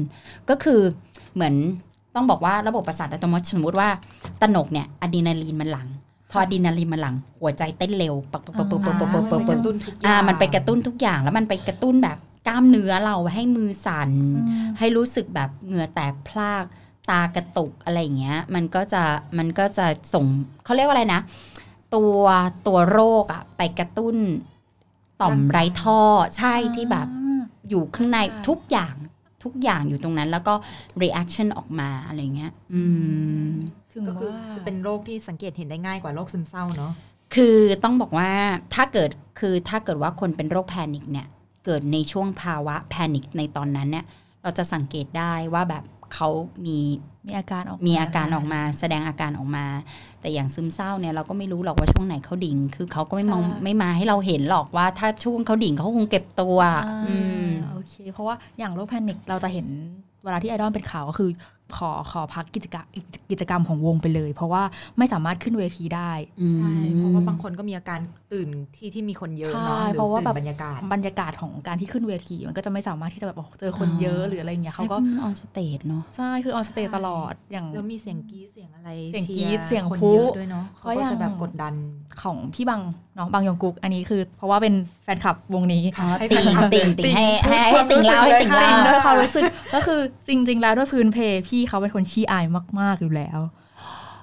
[0.49, 0.81] ก็คือ
[1.33, 1.55] เหมือน
[2.15, 3.89] ต้องบอกว่าระบบประสาทอัตโนมัติสมมติว่า
[4.41, 5.87] ตระหนกเนี่ยอะดรีนาลีนมันหลัง
[6.31, 14.11] พออะดรีนาลีนมันหลังหัวใจเต้นเร็วปักปักปักปักปักปักปักปักมัปันกกระตุ้นทุกอย่าอ่างมันไปกระตุ้นทุกอย่างแล้วมันไปกระตุ้นแบบ กล้ามเนื้อเราให้มือสั่น
[14.79, 16.63] ให้รู้สึกแบบเหงื่อแตกพลาก
[17.09, 19.03] ตากระตุกอะไรอย่างเงี้ย มันก็จะ
[19.37, 20.25] มันก็จะส่ง
[20.63, 21.21] เขาเรียกว่าอะไรนะ
[21.95, 22.21] ตัว
[22.67, 24.15] ตัวโรคอะไปกระตุ้น
[25.21, 26.01] ต่อมไรท่อ
[26.37, 27.07] ใช่ที่แบบ
[27.69, 28.95] อยู่ข้างในค่ะทุกอย่าง
[29.43, 30.53] ทุกอย่างอยู่ตรงนั้น แล้วก็
[31.01, 32.81] reaction ออกมาอะไรเงี้ย อื
[33.45, 33.47] ม
[33.91, 36.93] ถึงก็คือว่าจะเป็นโรคที่สังเกตเห็นได้ง่ายกว่าโรคซึมเศร้าเนาะ
[37.35, 38.31] คือต้องบอกว่า
[38.73, 41.27] ถ้าเกิดคือถ้าเกิดว่าคนเป็นโรคแพนิคเนี่ย
[41.67, 44.05] เกิดในช่วงภาวะแพนิคในตอนนั้นเนี่ย
[44.43, 46.29] เราจะสังเกตได้ว่าแบบเขา
[46.65, 46.79] มี
[47.27, 49.65] มีอาการออกมีอาการออกมา แสดงอาการออกมา
[50.21, 59.67] แต่อย่างซึมเศร้าเนี่ยเราก็ไม่รู้หรอกว่าช่วงไหนเขาดิ่ง คือเขาก็ไม่มองไม่มาให้เราเห็นหรอกว่า ถ้าช่วงเขาดิ่งเขาคงเก็บตัวอ่าอืมโอเค เพราะว่าอย่างโรคแพนิคเราจะเห็น
[60.23, 61.29] เวลาที่ไอดอลเป็นข่าวก็คือ
[61.77, 62.85] ขอขอพักกิจกรรม
[63.31, 64.63] กิจกรรมของวงไปเลย เพราะว่า
[64.97, 66.11] ไม่สามารถขึ้นเวทีได้
[66.53, 67.99] ใช่เพราะว่าบางคนก็มีอาการ
[68.33, 81.73] ตื่นที่ที่มีคนเยอะเนาะใช่หรือเพราะว่าตื่นแบบบรรยากาศบรรยากาศของการที่ขึ้นเวที มันก็จะไม่สามารถที่จะแบบโอ้โหเจอคนเยอะหรืออะไรเงี้ยเขาก็อ stage เนาะใช่คือ on stageใช่ตลอดอย่างแล้วมีเสียงกรี๊ดเสียงอะไรเสียงชีกรี๊ดเสียงคนพลุเยอะด้วยเนาะเพเขาก็อย่างจะแบบกดดัน
[82.21, 82.81] ของพี่บัง
[83.15, 89.43] เนาะบังยองกุกอันนี้คือ เพราะว่าเป็นแฟนคลับวงนี้อ๋อให้ติ่งแฟนคลับติ่งติ่งให้ให้ให้ความติ่งรู้สึกเล่าให้เลยติ่งค่ะเล่าด้วยความรู้สึก
[89.75, 92.45] ก็คือจริง ๆ แล้วด้วยพื้นเพพี่เขาเป็นคนขี้อาย
[92.79, 93.39] มาก ๆ อยู่แล้ว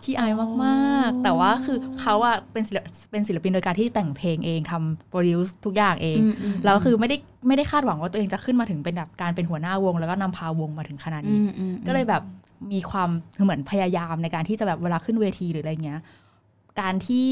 [0.05, 0.33] ขี้อาย
[0.65, 6.19] มาก ๆ แต่ว่าคือเขาอะเป็นศิลปเป็นศิลปินโดยการที่แต่งเพลงเองทำโปรดิวซ์ทุกอย่างเอง
[6.65, 7.17] แล้วคือไม่ได้
[7.47, 11.39] ไม่ได้คาดหวังว่าตัวเองจะขึ้นมาถึงเป็นแบบการเป็นหัวหน้าวง แล้วก็นำพาวงมาถึงขนาดนี้
[11.87, 12.23] ก็เลยแบบ
[12.73, 16.01] มีความคือเหมือนพยายามในการที่จะแบบเวลาขึ้นเวทีหรืออะไรเงี้ย
[16.81, 17.27] การที่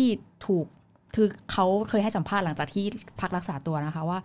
[0.47, 0.67] ถูก
[1.15, 2.85] คือเขาเคยให้สัมภาษณ์หลังจากที่
[3.21, 4.19] พักรักษาตัวนะคะว่า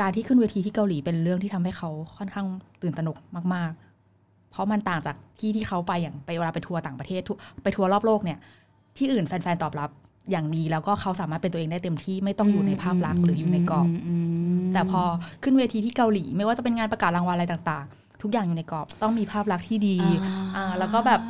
[0.00, 2.46] การที่ขึ้นเวทีที่เกาหลีเป็นเรื่องที่ทำให้เขาค่อนข้าง
[2.82, 3.16] ตื่นตระหนก
[3.54, 3.87] มากๆเพ
[4.58, 8.38] ราะมันต่างจากที่ที่เขาไปอย่างไปเวลาไปทัวร์ต่างประเทศทุไปทัวร์รอบโลกเนี่ย
[8.98, 9.90] ที่อื่นแฟนๆตอบรับ
[10.30, 13.88] อย่างดีแล้วก็เขาสามารถเป็นตัวเองได้เต็มที่ไม่ต้องอยู่ในภาพลักษณ์หรืออยู่ในกรอบ
[14.72, 15.02] แต่พอ
[15.42, 19.96] ขึ้นเวทีที่เกาหลี ไม่ว่าจะเป็นงานประกาศรางวัลอะไรต่างๆ ทุกอย่างอยู่ในกรอบ ต้องมีภาพลักษณ์ที่ดี
[20.56, 21.20] อ่าแล้วก็แบบ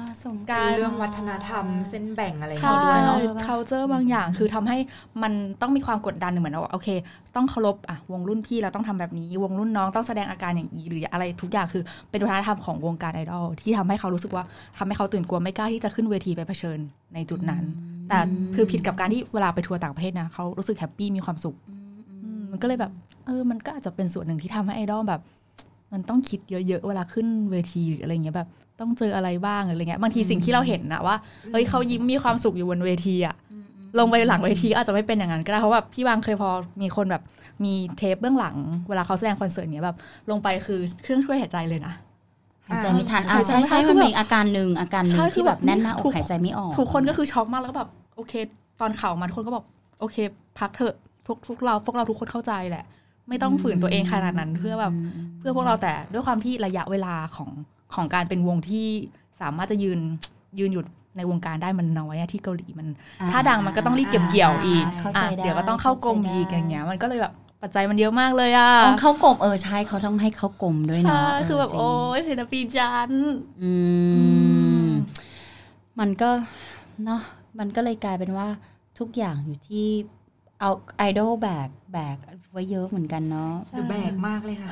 [0.52, 4.78] การเรื่องวัฒนธรรมเส้นแบ่งอะไรอย่างใช่เงี้ยด้วยเนาะ culture บางอย่างคือทำให้
[5.22, 6.88] มันต้องมีความกดดันเหมือนว่าโอเค
[7.36, 14.44] ต้องเคารพอะวงรุ่นพี่เราต้องทำแบบนี้ วงรุ่นน้องต้องแสดงอาการอย่างนี้หรืออะไรทุกอย่างคือเป็นวัฒนธรรมของวงการไอดอลที่ทำให้เขารู้สึกว่า
[14.78, 16.78] ทำให้เขาตื่นกลัวไม่กล้าที่จะขึ้นเวทีไปเผชิญ
[17.14, 17.64] ในจุดนั้น
[18.08, 18.18] แต่
[18.54, 21.56] คือผิดกับการที่เวลาไปทัวร์ต่างประเทศนะเขารู้สึกแฮปปี้มีความสุข
[22.24, 22.92] อืมมันก็เลยแบบ
[23.26, 25.20] เออมันก็อาจจะเป็นส่วนหนึ่งที่ทำให้ไอดอลแบบ
[25.92, 28.48] มันต้องคิดเยอะๆ เวลาขึ้นเวทีหรืออะไรเงี้ยแบบ
[28.80, 31.16] ต้องเจออะไรบ้างหรืออะไรเงี้ยบางทีสิ่งที่เราเห็นนะว่า
[31.50, 33.36] เฮ้ยเขายิ้มมีความสุขอยู่บนเวทีอะ
[33.98, 36.50] ลงไปหลังเวทีก็อาจจะไม่เป็นอย่างนั้นก็ได้เพราะแบบพี่บางเคยพอ
[36.82, 37.22] มีคนแบบ
[37.64, 38.56] มีเทปเบื้องหลัง
[38.88, 39.96] เวลาเขาแสดงคอนเสิร์ตเนี้ยแบบ
[40.30, 41.94] ลงไปคือเครื่องช่วยหายใจเลยนะ
[42.68, 48.32] หายใจไม่ทันอ่าหายใจใช่ไม่ทัใช่นคืมัอนแบบเป็นอาการหนึ่งอาการหนึ่ใช่งคือที่แบบแบบแน่นหน้าอทุกกหายใจไม่ออกทุกคนก็คือช็อกมากแล้วก็แบบโอเค
[48.80, 49.64] ตอนข่าวมาทุกคนก็บอก
[50.00, 50.16] โอเค
[50.58, 50.94] พักเถอะ
[51.26, 52.84] พวกพวกเราพวกเราทุกคนเข้าใจแหละ
[53.28, 54.92] ไม่ต้องฝืนตัวเองขนาดนั้นเพื่อแบบ
[55.38, 57.50] เพื่อพวกเราแต่ด้วยความที่ระยะเวลาของ
[57.94, 58.86] ของการเป็นวงที่
[59.40, 59.98] สามารถจะยืน
[60.58, 60.86] ยืนหยุด
[61.16, 62.88] ในวงการได้มันน้อยอะที่เกาหลีมัน
[63.20, 73.10] อ่าถ้าดังมันก็ต้องรีบเก็บเกี่ยวอีกเข้าใจอะได้เดี๋ยวก็ต้องเข้ากรมเข้าใจได้อีกอย่างเงี้ยมันก็เลยแบบปัจจัยมันเยอะมากเลยอะอ๋อเข้ากลมเออใช่เขาต้องให้เข้ากลมด้วยเนาะใช่คือแบบเจริงโอ้ยศิลปินจัน
[73.62, 73.72] อื
[74.86, 74.88] ม
[75.98, 76.30] มันก็
[77.04, 77.20] เนาะ
[77.58, 78.48] มันก็เลยกลายเป็นว่า
[78.98, 79.86] ทุกอย่างอยู่ที่
[80.60, 82.16] เอาไอดอลแบกแบก
[82.52, 84.70] ไว้เยอะเหมือนกันเนาะหรือแบกมากเลยค่ะ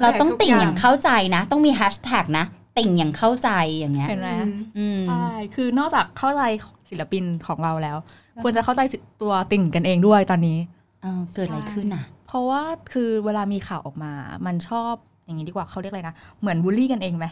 [0.00, 2.44] เราต้องแบกทุกติ่งอย่างอย่างเข้าใจนะ ต้องมีแฮชแท็กนะ
[2.78, 4.30] ติ่งอย่างเข้าใจอย่างเงี้ยเห็นไหม
[4.78, 6.42] อืมใช่คือนอกจากเข้าใจ
[6.90, 7.96] ศิลปินของเราแล้ว
[8.42, 8.80] ควรจะเข้าใจ
[9.22, 10.58] ตัวติ่งกันเองด้วยตอนนี้
[11.02, 14.12] เออเกิดอะไรขึ้นอะ เพราะว่าคือเวลามีข่าวออกมา
[14.46, 17.26] มันชอบอย่างนี้ดีกว่าเขาเรียกอะไรนะ เหมือนบูลลี่กันเองไหม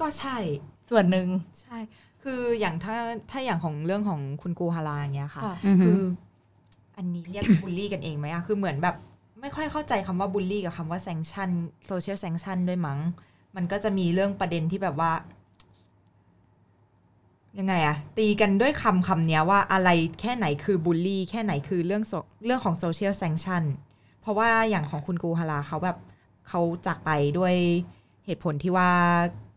[0.00, 0.36] ก็ใช่
[0.90, 1.26] ส่วนหนึ่ง
[1.62, 1.78] ใช่
[2.22, 2.96] คืออย่างถ้า
[3.30, 5.92] ถ้าอย่างของเรื่องของคุณกูฮาราอย่างเงี้ยค่ะค่ะอื
[6.96, 8.96] อันนี้เรียกบูลลี่กันเองไหมอะคือเหมือนแบบ
[9.40, 13.00] ไม่ค่อยเข้าใจคำว่าบูลลี่กับคำว่า sanction social sanction ด้วยมั้ง
[13.56, 15.12] มันก็จะมีเรื่องประเด็นที่แบบว่า
[17.58, 22.12] ยังไงอะตีกันด้วยคำคำเนี้ยว่าอะไรแค่ไหนคือบูลลี่แค่ไหนคือเรื่องโซ
[22.44, 23.64] เรื่องของ social sanction
[24.20, 25.98] เพราะว่าอย่างของคุณกูฮาราเขาแบบ
[26.48, 27.54] เขาจากไปด้วย
[28.26, 28.90] เหตุผลที่ว่า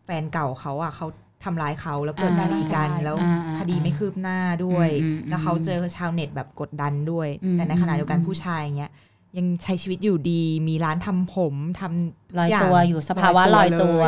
[0.04, 1.06] แฟนเก่าเขาอะเขา
[1.44, 8.92] ทำร้ายเขาแล้วเกิดอ่าคดีกันแล้วอ่าอ่าคดีไม่คืบหน้าด้วยอืมอืมแล้วเขาเจอชาวเน็ตแบบกดดันด้วยอืมแต่ในขณะเดียวกันอืมผู้ชายอย่างเงี้ย
[9.38, 14.06] ยังใช้ชีวิตอยู่ดี มีร้านทำผมทำลอยางตัวอยู่สภาวะลอยตัวเล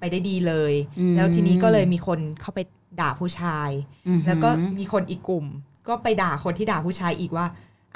[0.00, 2.60] ไปได้ดีเลยอืมแล้วทีนี้ก็เลยมีคนเข้าไป
[3.00, 3.70] ด่าผู้ชาย
[4.08, 5.44] อือหือแล้วก็มีคนอีกกลุ่ม
[5.88, 7.46] ก็ไปด่าคนที่ด่าผู้ชายอีกว่า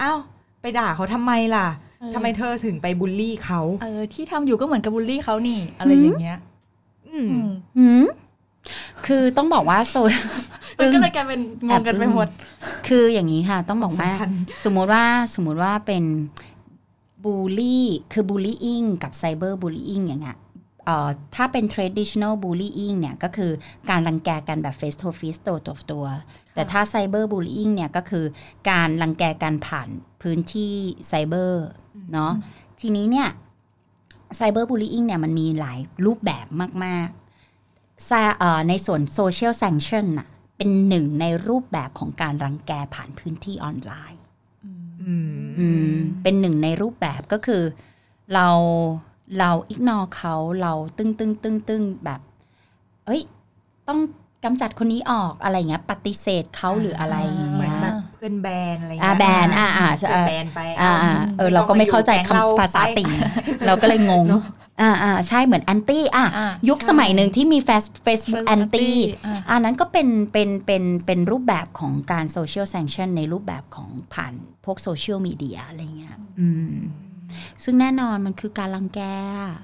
[0.01, 0.19] อ้าว
[0.63, 1.67] ไปด่าเขาทำไมล่ะ
[2.01, 6.39] เออทำไมเธอถึงไปบูลลี่เขาเออที่ทำอยู่ก็เหมือนกับบูลลี่เขานี่ อะไรอย่างเงี้ย
[7.09, 8.05] อืมอืมหืม
[9.07, 9.95] คือต้องบอกว่าโซ
[10.79, 12.29] มันก็เลยกลายเป็นงงกันไปหมด
[12.89, 14.31] คืออย่างนี้ค่ะ ต้องบอกว่าสำคัญ
[14.65, 15.05] สมมุติว่า
[15.35, 16.05] สมมุติว่าเป็น
[17.25, 20.39] บูลลี่คือ bullying กับ cyberbullying อย่างเงี้ย
[20.87, 23.53] เอ่อถ้าเป็น traditional bullying เนี่ยก็คือ
[23.91, 26.05] การรังแกกันแบบ face to face ตัวต่อตัว
[26.55, 28.25] แต่ถ้า cyberbullying เนี่ยก็คือ
[28.71, 29.89] การรังแกกันผ่าน
[30.23, 30.73] พื้นที่
[31.09, 31.67] ไซเบอร์
[32.13, 32.33] เนาะ
[32.81, 33.29] ทีนี้เนี่ย
[34.37, 37.28] cyberbullying เนี่ยมันมีหลายรูปแบบมากๆซาเอ่อ
[38.69, 44.23] ในส่วน social sanction น่ะเป็นหนึ่งในรูปแบบของการรังแกผ่านพื้นที่ออนไลน์
[45.05, 47.63] อืมอืมเป็นหนึ่งในรูปแบบก็คือ
[48.35, 48.49] เรา
[49.39, 52.21] เราอิกนอเขาเราตึ้งตึ้งตึ้งตึ้งแบบ
[53.07, 53.23] เอ้ย
[53.89, 54.01] ต้อง
[54.45, 63.11] กำจัดคนนี้ออกอะไรเงี้ย ปฏิเสธเขาหรืออะไรอย่างเหมือเงี้นยแบบเพื่อนแบนอะไรอ่าเงี้ยแบนอ่าอ่าเพื่อนแบนไปอ่าอ่าเออเราก็ไม่เข้าใจคำภาษาติ่ง
[63.67, 64.27] เราก็เลยงง
[64.81, 74.33] อ่าอ่าใช่เหมือนแอนตี้อะอ่ายุคใช่สมัยหนึ่งที่มีเฟซเฟซบุ๊กแอนตี้อ่าอันนั้นก็เป็นเป็นเป็นเป็นรูปแบบของการโซเชียลแซงชันในรูปแบบของผ่าน
[74.65, 76.75] พวกโซเชียลมีเดียอะไรเงี้ยอืม
[77.65, 79.01] ซึ่งแน่นอนมันคือการรังแก
[79.41, 79.55] อะ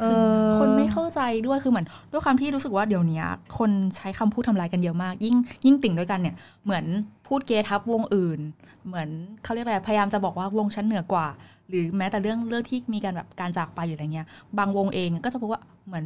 [0.00, 0.04] เอ
[0.42, 3.22] อคนไม่เข้าใจด้วยคือเหมือนด้วยความที่รู้สึกว่าเดี๋ยวนี้
[3.58, 6.84] คนใช้คำพูดทำลายกันเยอะมาก ยิ่งยิ่งติ่งด้วยกันเนี่ย เหมือน
[7.26, 8.40] พูดเกทับวงอื่น
[8.86, 9.08] เหมือน
[9.42, 11.26] เขาเรียกอะไรพยายามจะบอกว่าวงชั้นเหนือกว่า
[11.70, 14.26] หรือแม้แต่เรื่องเรื่องที่มีการแบบการจากไปหรืออะไรเงี้ย
[14.58, 16.04] บางวงเองก็จะบอกว่าเหมือน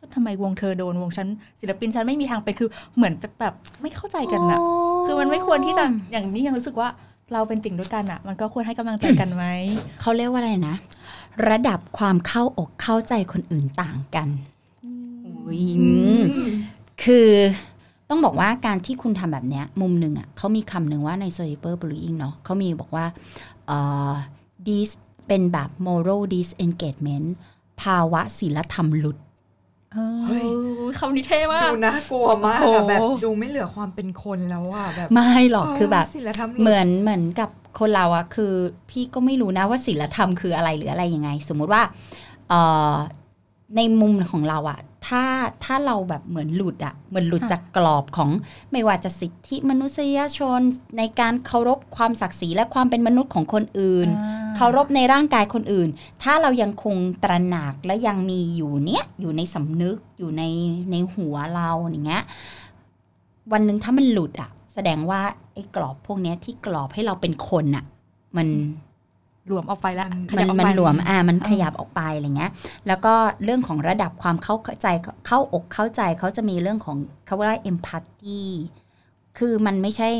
[0.00, 1.28] ก็ทำไมวงเธอโดนวงฉัน
[1.60, 4.58] ศิลปินฉันไม่มีทางเป็นคือเหมือนแบบไม่เข้าใจกันนะ
[5.06, 6.88] คือมันไม่ควรที่จะอย่างนี้ยังรู้สึกว่า
[7.32, 9.44] เราเป็นติ่งด้วยกันอะมันก็ควรให้กำลังใจกันไหม
[10.00, 10.74] เขาเรียกว่าอะไรนะ
[11.48, 14.28] ระดับความเข้าอกเข้าใจคนอื่นต่างกัน
[15.24, 15.62] อุ๊ย
[17.04, 17.28] คือ
[18.10, 23.04] ต้องบอกว่าการที่คุณทำแบบเนี้ยมุมหนึ่งอะเขามีคำหนึ่งว่าใน cyber bullying เนาะเขามีบอกว่า
[23.66, 23.78] เอ่
[24.10, 24.12] อ
[24.68, 24.90] dis
[25.28, 27.28] เป็นแบบ moral disengagement
[27.82, 29.18] ภาวะศีลธรรมหลุด
[30.26, 30.46] เฮ้ย
[30.98, 38.52] คำนี้เท่มาก ดูน่ากลัวมากโอ้อะโหแบบดูไม่เหลือความเป็นคนแล้วอะแบบไม่หรอกคือแบบศิลธรรมเหมือนเหมือนกับคนเราอะคือ
[38.90, 41.82] พี่ก็ไม่รู้นะว่าศีลธรรมคืออะไรหรืออะไรยังไง สมมุติว่า
[42.48, 42.60] เอ่
[42.92, 42.94] อ
[43.76, 45.24] ในมุมของเราอะถ้า
[45.64, 48.30] ถ้าเราแบบเหมือนหลุดอะเหมือนหลุดค่ะจากกรอบของ
[48.72, 50.60] ไม่ว่าจะสิทธิมนุษยชน
[50.98, 54.08] ในการเคารพความศักดิ์ศรีและความเป็นมนุษย์ของคนอื่น
[54.56, 55.88] เคารพในร่างกายคนอื่น
[56.22, 60.42] ถ้าเรายังคงตระหนักและยังมีอยู่เนี้ยอยู่ในสำนึกอยู่ใน
[60.90, 62.22] ในหัวเราอย่างเงี้ย
[63.52, 65.20] วันหนึ่งถ้ามันหลุดอะแสดงว่า
[65.52, 67.84] ไอ้กรอบพวกเนี้ยที่กรอบให้เราเป็นคนอะ
[68.36, 68.48] มัน
[69.48, 72.50] หลวมออกไปแล้วขมัยันบออกมันไปหลวมอ่ามันอ่าขยับออกไปอะไรเงี้ย
[72.86, 74.86] แล้วก็เรื่องของระดับความเข้าใจ
[75.26, 78.42] เข้าอกเข้าใจเขาจะมีเรื่องของเขาว่า empathy
[79.38, 80.10] คือมันไม่ใช่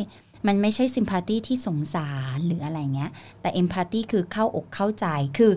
[0.47, 3.11] มันไม่ใช่ sympathy ที่สงสารหรืออะไรเงี้ย
[3.41, 5.07] แต่ empathy คือเข้าอกเข้าใจ
[5.39, 5.53] คือ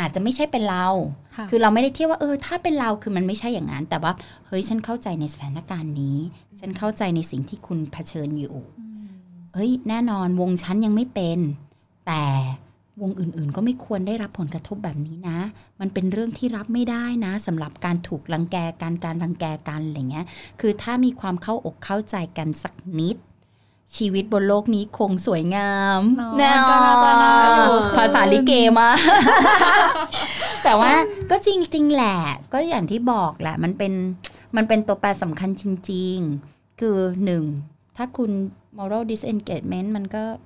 [0.00, 0.86] อาจจะไม่ใช่เป็นเรา
[1.36, 4.12] ค่ะคือเราไม่ได้เทียบว่าเออถ้าเป็นเราคือมันไม่ใช่อย่างนั้น แต่ว่า
[4.46, 6.18] เฮ้ยฉันเข้าใจในสถานการณ์นี้
[6.60, 8.56] ฉันเข้าใจในสิ่งที่คุณเผชิญอยู่
[9.54, 11.38] เฮ้ยแน่นอนวงฉันยังไม่เป็น
[12.06, 12.22] แต่
[13.00, 15.38] วงอื่นๆ ก็ไม่ควรได้รับผลกระทบแบบนี้นะ
[15.80, 20.26] มันเป็นเรื่องที่รับไม่ได้นะสำหรับการถูกรังแกการการรังแกกันอะไรเงี้ย
[20.60, 23.16] คือถ้ามีความเข้าอกเข้าใจกันสักนิด
[23.96, 28.88] ชีวิตบนโลกนี้คงสวยงามเนาะก็น่าจะน่าอยู่ภาษาลิเกมา
[30.64, 30.92] แต่ว่า
[31.30, 32.16] ก็จริง ๆ แหละ
[32.52, 33.92] ก็อย่างที่บอกแหละ มันเป็น
[34.56, 36.16] มันเป็นตัวแปรสำคัญจริง
[36.48, 37.44] ๆ คือหนึ่ง
[37.96, 38.30] ถ้าคุณ
[38.78, 40.45] moral disengagement มันก็อ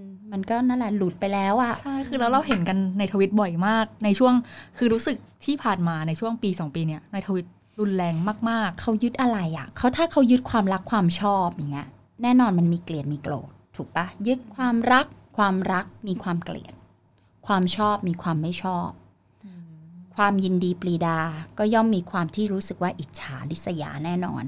[0.00, 0.02] ม
[0.32, 4.34] มันก็นั่นแหละหลุดไปแล้วอะใช่คือแล้วเราเห็นกันในทวิตบ่อยมาก ในช่วง
[4.78, 7.46] คือรู้สึกที่ผ่านมาในช่วงปีสองปีเนี้ยในทวิต
[7.80, 8.14] รุนแรง
[8.50, 11.88] มากเขายึดอะไรอะเขาถ้าเขายึดความรักความชอบอย่างเงี้ย
[12.22, 15.06] แน่นอนมันมีเกลียดมีโกรธถูกปะยึดความรัก
[15.36, 16.74] ความรักมีความเกลียด
[17.46, 18.90] ความชอบมีความไม่ชอบ
[20.16, 21.18] ความยินดีปรีดา
[21.58, 24.44] ก็ย่อมมีความที่รู้สึกว่าอิจฉาริษยาแน่นอน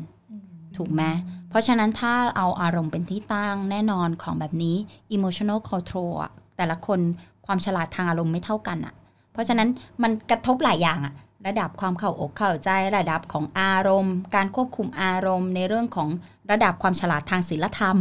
[0.76, 1.02] ถูกไหม
[1.48, 4.76] เพราะฉะนั้นถ้าเอาอารมณ์เป็นที่ตั้งแน่นอนของแบบนี้
[5.16, 7.00] emotional control อะแต่ละคน
[7.46, 8.94] ความฉลาดทางอารมณ์ไม่เท่ากันอะ
[9.32, 9.68] เพราะฉะนั้น
[10.02, 11.14] มันกระทบหลายอย่างอะ
[11.46, 16.08] ระดับความเข้าอกเข้าใจระดับของอารมณ์ การควบคุมอารมณ์ ในเรื่องของ
[16.50, 17.96] ระดับความฉลาดทางศีลธรรม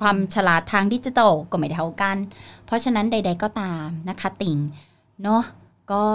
[0.00, 2.16] ความฉลาดทางดิจิทัลก็ไม่เท่ากัน
[2.66, 4.58] เพราะฉะนั้นใด ๆก็ตามนะคะติ่ง
[5.22, 5.42] เนาะ
[5.92, 6.06] ก็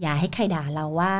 [0.00, 1.16] อย่าให้ใครด่าเราว่า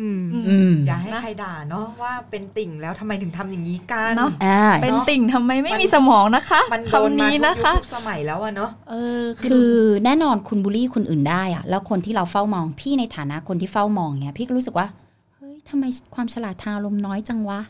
[0.00, 9.70] อืมอืมอย่าให้ใครด่าเนาะว่าเป็นติ่งแล้วทำไมถึงทำอย่างนี้กันเนาะอ่าเป็นติ่งทำไมไม่มีสมองนะคะมันโดนคำมานี้ทุกนะยุคคะทุกสมัยแล้วอะเนาะเออคือ
[10.04, 14.86] แน่นอนคุณบูลลี่คนอื่นได้อะแล้วคนที่เราเฝ้ามองพี่ในฐานะคนที่เฝ้ามองเนี่ยพี่ก็รู้สึกว่า
[15.34, 15.84] เฮ้ยทำไม
[16.14, 17.60] ความฉลาดทางอารมณ์น้อยจังวะ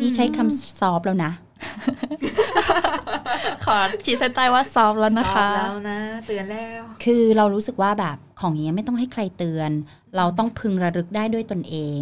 [0.00, 1.32] นี่ใช้คำซอฟต์แล้วนะ
[3.64, 9.70] ขอขีดเส้นใต้ว่าซอฟต์แล้วนะคะสอบแล้วนะ เตือนแล้ว คือเรารู้สึกว่าแบบของอย่างเงี้ยไม่ต้องให้ใครเตือน
[10.16, 12.00] เราต้องพึงระลึกได้ด้วยตนเอง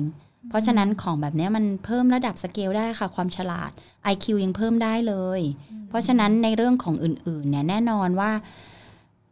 [0.48, 3.70] เพราะฉะนั้นของแบบเนี้ยมันเพิ่มระดับสเกลได้ค่ะ ความฉลาด
[4.12, 5.40] IQ ยังเพิ่มได้เลย
[5.88, 8.30] เพราะฉะนั้นในเรื่องของอื่นๆเนี่ยแน่นอนว่า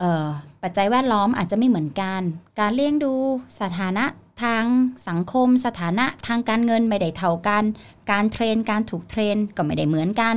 [0.01, 0.27] เอ่อ
[0.63, 2.21] ปัจจัยแวดล้อมอาจจะไม่เหมือนกัน
[2.61, 3.13] การเลี้ยงดู
[3.61, 4.05] สถานะ
[4.43, 4.65] ทาง
[5.09, 7.65] สังคมสถานะทางการเงินไม่ได้เท่ากัน
[8.11, 10.35] การเทรนการถูกเทรนก็ไม่ได้เหมือนกัน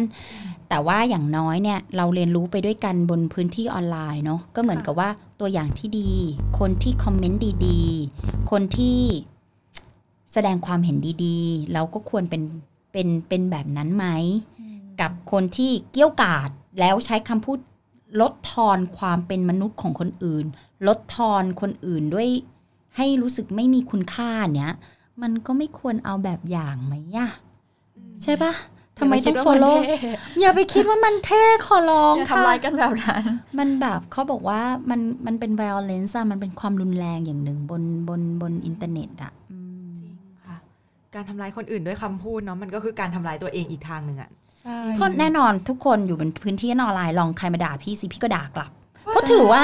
[0.70, 6.12] แต่ว่าอย่างน้อยเนี่ยเราเรียนรู้ไปด้วยกันบนพื้นที่ออนไลน์เนาะก็เหมือนกับว่าตัวอย่างที่ดี
[6.60, 9.00] คนที่คอมเมนต์ดีๆ คนที่
[10.34, 12.44] แสดงความเห็นดีๆ เราก็ควรเป็น
[12.92, 14.06] เป็นเป็นแบบนั้นไหม
[15.02, 17.60] กับคนที่เกี้ยวกาดแล้วใช้คำพูด
[18.22, 20.46] ลดทอนความเป็นมนุษย์ของคนอื่น
[20.88, 22.30] ลดทอนคนอื่นด้วย
[23.00, 24.74] ให้รู้สึกไม่มีคุณค่าเนี้ย
[25.22, 27.30] มันก็ไม่ควรเอาแบบอย่างไหมอะ
[28.24, 28.54] ใช่ปะ
[29.00, 29.78] ทำไมต้อง follow
[30.40, 33.24] อย่าไปคิดว่ามันเท่ขอร้องอย่าค่ะทำร้ายกันแบบนั้น
[33.60, 40.14] มันแบบเขาบอกว่ามันมันเป็น violence อะมันเป็นความรุนแรงอย่างหนึ่งบนบนบนอินเทอร์เน็ตอะอืมจริง
[40.46, 40.58] ค่ะ
[41.16, 44.30] การทำร้ายคนอื่นด้วยคำพูดเนาะมันก็คือการทำร้ายตัวเองอีกทางหนึ่งอะ
[44.62, 48.72] ใช่เพราะแน่นอนทุกคนอยู่บนพื้นที่ออนไลน์ลองใครมาด่าพี่สิพี่ก็ด่ากลับ
[49.12, 49.64] เพราะถือว่า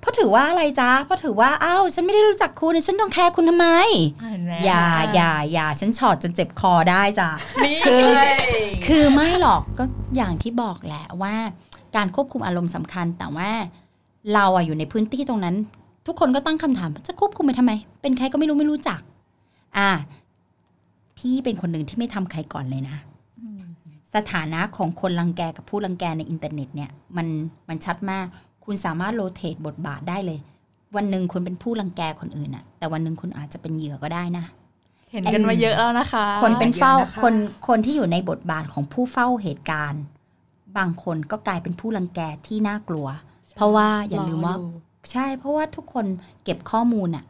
[0.00, 3.68] เพราะถือว่าอะไรจ๊ะเพราะถือว่าอ้าวฉันไม่ได้รู้จักคุณฉันต้องแคร์คุณทำไม
[4.30, 4.84] เห็นไหมอย่า
[5.14, 7.28] อย่าอย่าฉันช็อตจนเจ็บคอได้จ้ะ
[7.64, 8.04] นี่คือ
[8.86, 9.84] คือไม่หรอกก็
[10.16, 11.34] อย่างที่บอกแหละว่า
[11.96, 13.50] การควบคุมอารมณ์สำคัญแต่ว่า
[14.34, 15.56] เราอะอยู่ในพื้นที่ตรงนั้น
[16.06, 17.72] ทุกคนก็ตั้งคำถามจะควบคุมไปทำไม
[18.02, 19.00] เป็นใครก็ไม่รู้ไม่รู้จัก
[19.78, 19.90] อะ
[21.18, 22.96] พี่เป็นคนหนึ่งที่ไม่ทำใครก่อนเลยนะ
[24.14, 27.26] สถานะของคนรังแกกับผู้รังแกในอินเทอร์เน็ตเนี่ยมัน
[27.68, 28.26] มันชัดมาก
[28.64, 30.38] คุณสามารถ rotate บทบาทได้เลย
[30.96, 34.44] วันหนึ่งคุณเป็นผู้รังแกคนอื่นอะแต่วันหนึ่งคุณอาจจะเป็นเหยื่อก็ได้นะ
[35.12, 37.34] เห็นกันมาเยอะแล้วนะคะ คนเป็นเฝ้าเยอะนะคะคน
[37.68, 40.02] คนที่อยู่ในบทบาทของผู้เฝ้าเหตุการณ์
[40.78, 43.06] บางคนก็กลายเป็นผู้รังแกที่น่ากลัว
[43.56, 44.56] เพราะว่าอย่าลืมว่า
[45.12, 46.06] ใช่เพราะว่าทุกคน
[46.44, 47.24] เก็บข้อมูลอะ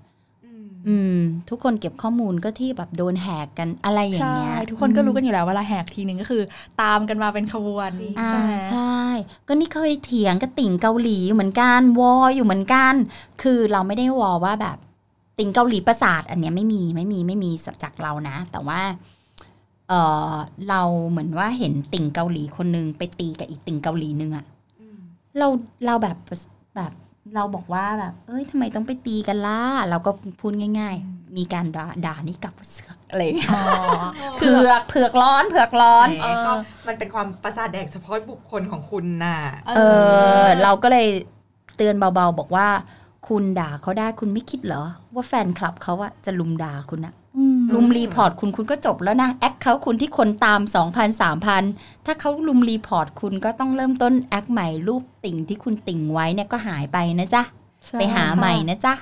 [0.88, 1.18] อืมอืม
[1.50, 6.42] ทุกคนเก็บข้อมูลก็ที่แบบโดนแหกกันอะไรอย่างใช่เงี้ยทุกคนก็รู้กันอยู่แล้วเวลาแหกทีนึงก็คือ
[6.82, 8.98] ตามกันมาเป็นขบวนจริงอ่าใช่ไหมใช่
[9.46, 12.94] ก็นี่เคยเถียงกับติ่งเกาหลีเหมือนกันวออยู่เหมือนกัน
[13.42, 14.76] คือเราไม่ได้วอว่าแบบ
[15.38, 17.50] ติ่งเกาหลีประสาท อันเนี้ยไม่มีไม่มีไม่มี
[17.82, 18.80] จากเรานะ แต่ว่า
[19.88, 19.92] เอ
[20.30, 20.34] อ
[20.68, 24.44] เราเหมือนว่าเห็นติ่งเกาหลีคนนึงไปตีกับอีกติ่งเกาหลีนึงอะ
[24.80, 24.98] อืม
[25.38, 25.46] เรา
[25.86, 26.16] เราแบบ
[26.76, 26.92] แบบ
[27.34, 30.10] เราบอกว่าแบบ เอ้ยทำไมต้องไปตีกันล่ะ เราก็
[30.40, 33.62] พูดง่าย ๆ มีการด่าด่านี่กลับว่าเสือกอะไรอย่างเงี้ยอ๋อ
[34.38, 36.52] เผือกเผือกร้อนเผือกร้อนแหมก็
[36.86, 39.38] มันเป็นความประสาทแดกเฉพาะบุคคลของคุณน่ะ
[39.76, 39.80] เอ
[40.42, 41.06] อ เราก็เลย
[41.76, 42.68] เตือนเบาๆบอกว่า
[43.28, 47.23] คุณด่าเขาได้คุณไม่คิดเหรอ ว่าแฟนคลับเขาอะจะรุมด่าคุณอะอืม
[47.74, 50.60] รุม report คุณคุณก็จบแล้วนะแอคเขาคุณที่คนตาม
[50.92, 57.42] 2,000 3,000 ถ้าเขารุม report คุณก็ต้องเริ่มต้นแอคใหม่รูปติ่งที่คุณติ่งไว้เนี่ยก็หายไปนะจ๊ะ
[57.86, 58.94] ใช่ไปหาใหม่นะจ๊ะ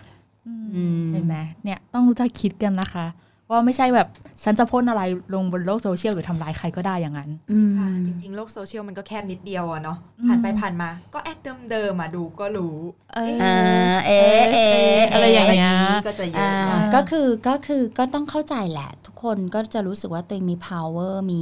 [0.46, 3.06] อืมอืมเห็นไหมเนี่ยต้องรู้จักคิดกันนะคะ
[3.52, 4.08] ว่าไม่ใช่แบบ
[4.44, 5.02] ฉันจะพ่นอะไร
[5.34, 11.38] ลงบนโลกโซเชียลหรือทำร้ายใครก็ได้อย่างนั้นอืมค่ะจริงๆ โลกโซเชียลมันก็แคบนิดเดียวอะเนาะอืมผ่านไปผ่านมา ก็แอค
[11.70, 12.76] เดิมๆอะดูก็รู้
[13.14, 15.74] เอออ่าเอะเอะอะไรอย่างเงี้ย
[16.06, 21.40] ก็จะเยอ่าอะหน่อยก็คือก็คือก็ต้องเข้าใจแหละ ทุกคนก็จะรู้สึกว่าตัวเองมี power มี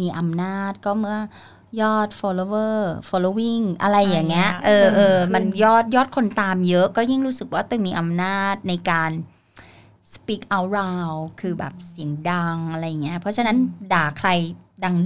[0.00, 1.18] มีอำนาจก็เมื่อ
[1.82, 2.76] ยอด follower
[3.08, 9.10] following อะไรอย่างเงี้ยอ่าเออเออขึ้นมันยอดยอดคนตามเยอะก็ยิ่งรู้สึกว่าตัวเองมีอำนาจในการ
[10.16, 13.56] speak out loud คือแบบเสียงดังอะไรอย่างเงี้ย เพราะฉะนั้น
[13.92, 14.28] ด่าใคร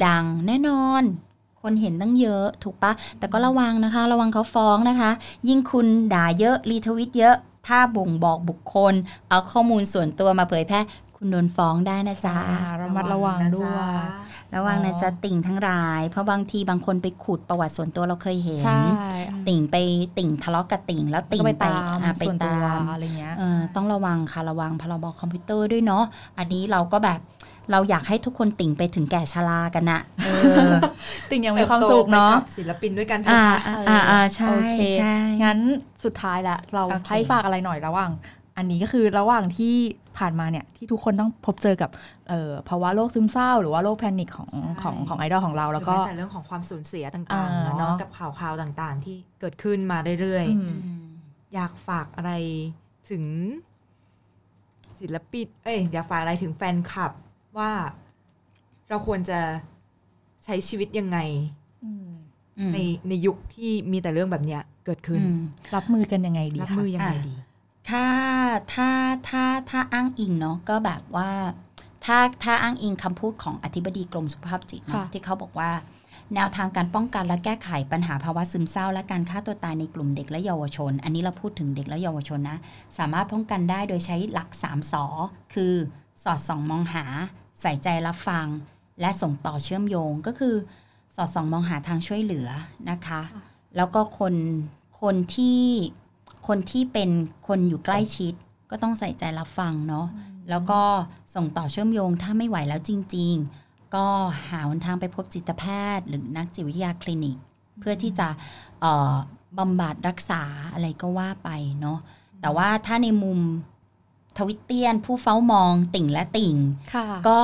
[0.07, 1.03] ดังๆ แน่นอน
[1.63, 5.11] คนเห็นตั้งเยอะถูกปะ แต่ก็ระวังนะคะ ระวังเขาฟ้องนะคะ
[5.49, 7.37] ยิ่งคุณด่าเยอะ รีทวิตเยอะ
[7.67, 8.95] ถ้าบ่งบอกบุคคล
[9.29, 10.81] เอาข้อมูลส่วนตัวมาเผยแพร่
[11.17, 13.95] คุณโดนฟ้องได้นะจ๊ะอ่าระมัดระวังด้วย
[14.55, 18.81] ระวังนะอ๋อจ๊ะติ่งทั้งหลาย เพราะบางทีบางคนไปขุดประวัติส่วนตัวเราเคยเห็นใช่
[19.49, 19.77] ติ่งไป
[20.19, 26.05] ติ่งทะเลาะกับติ่ง แล้วติ่งก็ไปไปตามอะไปส่วนตัวตามอะไรเงี้ยเออต้องระวังค่ะระวังพรบคอมพิวเตอร์ด้วยเนาะ
[26.39, 27.21] อันนี้เราก็แบบ
[27.73, 30.31] เราอยากให้ทุกคนติ่งไปถึงแก่ชรากันนะเอ
[30.71, 30.73] อ
[31.31, 35.59] ติ่งยังมีความสุขเนาะติบโตไปกับศิลปินด้วยกันเถอ่าอะค่ะอ่าอ่าใช่โอเคใช่งั้น
[36.05, 38.11] สุดท้ายละเราโอเคให้ฝากอะไรหน่อยระหว่าง
[38.57, 39.75] อันนี้ก็คือระหว่างที่
[40.19, 41.91] ผ่านมาเนี่ยที่ทุกคนต้องพบเจอกับ
[42.29, 52.33] เอ่อภาวะโรคซึมเศร้า หรือว่าโรคแพนิคของใช่ของของไอดอลของเราหรืแล้อวก็แม้แต่เรื่องของความสูญเสียต่างๆอ่าเนาะเนอะกับข่าวคราวต่างๆ ที่เกิดขึ้นมาเรื่อยอืมอืมๆอยากฝากอะไร
[53.11, 53.25] ถึง
[55.01, 57.13] ศิลปินเอ้ยอยากฝากอะไรถึงแฟนคลับ
[57.59, 57.73] ว่า
[58.89, 59.41] เราควรจะ
[60.45, 61.19] ใช้ชีวิตยังไง
[61.85, 62.09] อืม
[62.59, 62.79] อืมใน
[63.09, 65.41] ในยุคที่มีแต่เรื่องแบบเนี้ยเกิดขึ้นอืม
[65.75, 67.35] รับมือกันยังไงดีรับคะมือยังไงอะดี
[67.89, 68.07] ถ้า
[68.75, 68.89] ถ้า
[69.29, 71.31] ถ้าถ้าอ้างอิงเนาะก็แบบว่า
[72.05, 75.71] ถ้าถ้าอ้างอิงคำพูดของอธิบดีกรมสุขภาพจิตเนอะที่เขาบอกว่า
[76.35, 82.59] แนวทางการป้องกันและแก้ไขปัญหาภาวะซึมเศร้า และการฆ่าตัวตายในกลุ่มเด็กและเยาวชน อันนี้เราพูดถึงเด็กและเยาวชนนะ
[82.99, 85.05] สามารถป้องกันได้โดยใช้หลัก3สอ
[85.55, 85.75] คือ
[86.25, 87.05] สอดส่องมองหา
[87.61, 88.47] ใส่ใจรับฟัง
[89.01, 90.55] และส่งต่อเชื่อมโยงก็คือ
[91.17, 92.49] สอดส่องมองหาทางช่วยเหลือ
[92.91, 93.21] นะคะ
[93.77, 94.35] แล้วก็คน
[95.01, 95.61] คนที่
[96.47, 97.11] คนที่เป็น
[97.47, 98.35] คนอยู่ใกล้ชิด
[98.71, 100.07] ก็ต้องใส่ใจรับฟังเนาะ
[100.51, 100.81] แล้วก็
[101.35, 103.35] ส่งต่อเชื่อมโยงถ้าไม่ไหวแล้วจริง
[103.65, 104.07] ๆ ก็
[104.51, 105.65] หาหนทางไปพบจิตแพ
[105.97, 107.37] ทย์ หรือนักจิตวิทยาคลินิก
[107.81, 108.29] เพื่อที่จะ
[108.81, 109.15] เอ่อ
[109.59, 110.43] บำบัดรักษา
[110.73, 111.99] อะไรก็ว่าไปเนาะ
[112.41, 113.39] แต่ว่าถ้าในมุม
[114.39, 116.55] ทวิตเตียน ผู้เฝ้ามองติ่งและติ่ง
[116.95, 117.43] ค่ะก็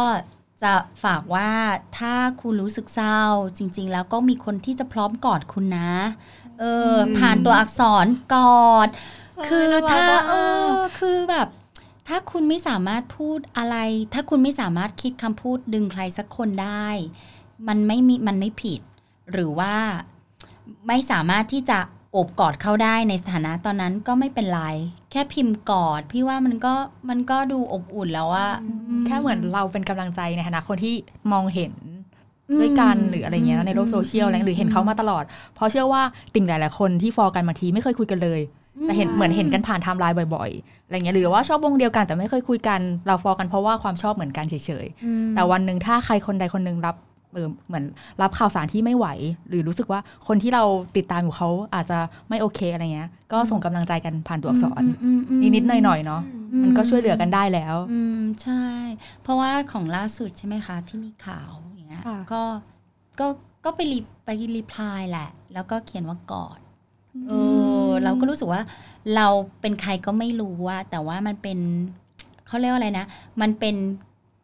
[0.63, 0.73] จะ
[1.05, 1.51] ฝากว่า
[1.99, 3.21] ถ้าคุณรู้สึกเศร้า
[3.59, 5.91] จริง ๆ แล้วก็มีคนที่จะพร้อมกอดคุณนะ
[6.61, 8.37] เอออืมผ่านตัวอักษรก
[8.67, 8.89] อด
[9.49, 10.35] คือถ้าน่ารักอะเอ
[10.67, 11.49] อคือแบบ
[12.09, 13.77] ถ้าคุณไม่สามารถพูดอะไร
[14.15, 16.89] ถ้าคุณไม่สามารถคิดคำพูดดึงใครสักคนได้
[17.69, 18.81] มันไม่มีมันไม่ผิด
[19.33, 19.75] หรือว่า
[20.89, 21.79] ไม่สามารถที่จะ
[22.13, 24.63] โอบกอดเขาได้ในสถานะตอนนั้นก็ไม่เป็นไร
[25.11, 26.75] แค่พิมพ์กอด พี่ว่ามันก็
[27.09, 28.49] มันก็ดูอบอุ่นแล้วว่า
[29.07, 30.95] แค่เหมือนเราเป็นกำลังใจในฐานะคนที่
[31.33, 31.73] มองเห็น
[32.61, 35.25] ด้วยกันหรืออะไรเงี้ยในโลกโซเชียลอะไรหรือเห็นเขามาตลอด
[35.55, 36.03] เพราะเชื่อว่า
[36.35, 38.41] ติ่งหลายๆคนที่ฟอกันมาทีไม่เคยคุยกันเลย
[38.83, 46.97] แต่เห็นเหมือนเห็นกันผ่านไทม์ไลน์บ่อยๆ อะไรเงี้ยหรือว่าชอบวงเดียวกันแต่ไม่เคยคุยกันเราฟอกันเพราะว่าความชอบเหมือนกันเฉยๆอืมแต่วันหนึ่งถ้าใครคนใดคนหนึ่งรับ
[47.35, 47.85] เออเหมือน
[48.23, 49.07] รับข่าวสารที่ไม่ไหว
[49.49, 50.65] หรือรู้สึกว่าคนที่เรา
[50.97, 51.99] ติดตามอยู่เขาอาจจะ
[52.29, 56.23] ไม่โอเคอะไรเงี้ย ก็ส่งกำลังใจกันผ่านตัวอักษรมอืมอืมนิดๆหน่อยๆเนาะ
[56.53, 58.63] อืมันก็ช่วยเหลือกันได้แล้ว อืมใช่
[59.23, 62.43] เพราะว่าของล่าสุดใช่ไหมคะที่มีข่าวอย่า งเงี้ยค่ะก็
[63.21, 63.27] ก็
[63.65, 66.59] ก็ไปรีไปรีพลายแหละ แล้วก็เขียนว่ากอด
[67.29, 67.33] เอ
[67.89, 68.63] อเราก็รู้สึกว่า
[69.17, 69.27] เรา
[69.61, 71.59] เป็นใครก็ไม่รู้ว่า แต่ว่ามันเป็น
[72.47, 73.07] เขาเรียกว่าอะไรนะ
[73.41, 73.77] มันเป็น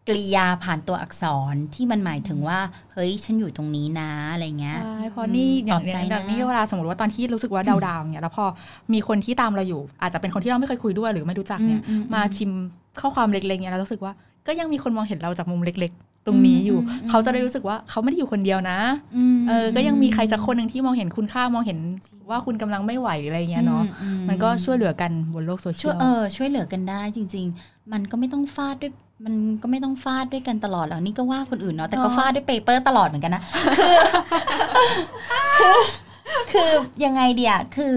[0.09, 2.59] กริยาผ่านตัวอักษรที่มันหมายถึงว่า
[2.93, 8.45] เฮ้ยฉันอยู่ตรงนี้นะอะไรเงี้ยใช่เพราะนี่อย่างปลอบใจเนี้ยนะแบบนี้เวลาสมมติว่าตอนที่รู้สึกว่าดาวๆเนี่ยแล้วพอ
[8.93, 12.59] มีคนที่ตามเราอยู่ อาจจะเป็นคนที่เราไม่เคยคุยด้วยหรือไม่รู้จักเนี่ยอือืมาพิมพ์
[13.01, 14.13] ข้อความเล็กๆเนี่ยเรารู้สึกว่า
[14.47, 18.79] ก็ยังมีคนมองเห็นเราจากมุมเล็กๆ ตรงนี้อยู่อืมอืมเขาจะได้รู้สึกว่าเขาไม่ได้อยู่คนเดียวนะ
[19.37, 21.79] มเออก็ยังมีใครสักคนหนึ่งที่มองเห็นคุณค่ามองเห็น
[22.31, 28.93] ว่าคุณกำลังไม่ไหวหรืออะไรเงี้ยเนาะอืมันก็ช่วยเหลือกันบนโลกโซเชียลช่วยเออช่วยเหลือกันได้จริง ๆ มันก็ไม่ต้องฟาดด้วย
[29.25, 33.43] มันก็ไม่ต้องฟาดด้วยกันตลอดหรอกนี่ก็ว่าคนอื่นเนาะแต่ก็เนาะฟาดด้วย paper ตลอดเหมือนกันนะ
[33.77, 33.97] คือ
[35.59, 35.79] คือ
[36.53, 36.71] คือ
[37.05, 37.95] ยังไงเดียคือ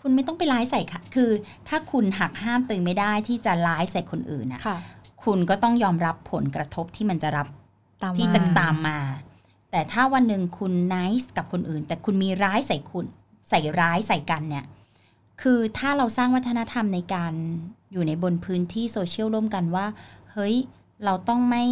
[0.00, 1.30] คุณไม่ต้องไปร้ายใส่ค่ะ คือ
[1.68, 4.76] ถ้าคุณหักห้ามตัวเองไม่ได้ที่จะร้ายใส่คนอื่นนะค่ะ
[5.24, 7.67] คุณก็ต้องยอมรับผลกระทบที่มันจะรับตาม
[8.16, 8.98] ที่มาจะตามมา
[9.70, 13.06] แต่ถ้าวันหนึ่งคุณน c สกับคนอื่น แต่คุณมีร้ายใส่คุณ
[13.50, 14.64] ใส่ร้ายใส่กันเนี่ย
[15.42, 17.32] คือถ้าเราสร้างวัฒนธรรมในการ
[17.92, 19.86] อยู่ในบนพื้นที่โซเชียลร่วมกันว่า
[20.32, 20.54] เฮ้ย
[21.04, 21.64] เราต้องไม่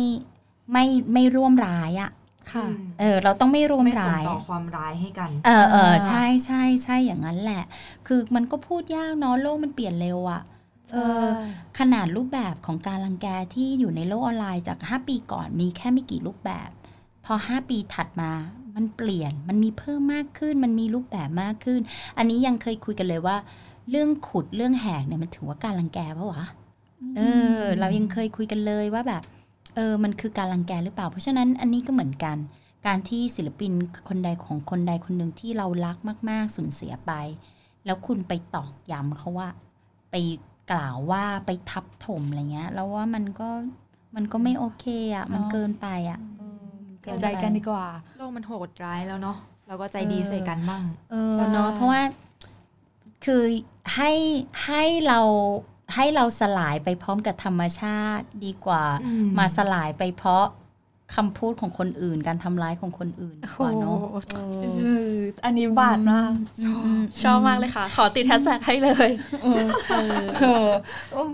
[0.73, 2.11] ไม่ไม่ร่วมร้ายอะ่ะ
[2.53, 2.67] ค่ะ
[3.01, 7.63] เออ เราต้องไม่ร่วมไม่ส่งร้ายต่อความร้ายให้กัน เออเอออ่าใช่ใช่ใช่อย่างนั้นแหละ
[8.07, 10.56] คือมันก็พูดยากเนาะโลกมันเปลี่ยนเร็วอะ่ะเออ
[11.79, 16.69] ขนาดรูปแบบของการรังแกที่อยู่ในโลกออนไลน์จาก 5 ปีก่อนมีแค่ไม่กี่รูปแบบ
[17.25, 18.31] พอ 5 ปีถัดมา
[18.77, 21.81] มันเปลี่ยนมันมีเพิ่มมากขึ้น มันมีรูปแบบมากขึ้น
[22.19, 23.37] อันนี้ยังเคยคุยกันเลยว่า
[23.91, 26.45] เรื่องขุดเรื่องแหกเนี่ยมันถือว่าการรังแกปะวะ
[27.17, 27.21] เอ
[27.59, 29.23] อ เรายังเคยคุยกันเลยว่าแบบ
[29.75, 32.37] เออมันคือการรังแกหรือเปล่า เพราะฉะนั้นอันนี้ก็เหมือนกัน
[32.87, 33.73] การที่ศิลปิน
[34.09, 35.97] คนใดของคนใดคนหนึ่งที่เรารัก
[36.31, 37.13] มาก ๆสูญเสียไป
[37.85, 39.49] แล้วคุณไปตอกย้ำเขาว่า
[40.11, 40.15] ไป
[40.73, 43.49] กล่าวว่าไปทับถมอะไรเงี้ย แล้วว่ามันก็
[44.17, 47.87] มันก็ไม่โอเคอะ มันเกินไปอะเออมันเกิเห็นนใจไปกันดีกว่า
[48.19, 49.37] โลกมันโหดร้ายแล้วเนาะ
[49.69, 52.03] เราก็ใจดีใส่กันบ้าง เออใช่เนาะเพราะว่า
[53.25, 53.43] คือ
[53.95, 54.13] ให้
[54.67, 55.21] ให้เรา
[55.95, 60.47] ให้เราสลายไปพร้อมกับธรรมชาติดีกว่าอืมมาสลายไปเพราะ
[61.15, 63.99] คำพูดของคนอื่น การทำร้ายของคนอื่นดีกว่าเนาะ
[64.31, 66.33] เออเอออันนี้บาดมาก
[66.63, 69.11] อืมชอบมากเลยค่ะ ขอติดแฮชแท็กให้เลย
[69.43, 70.67] เออ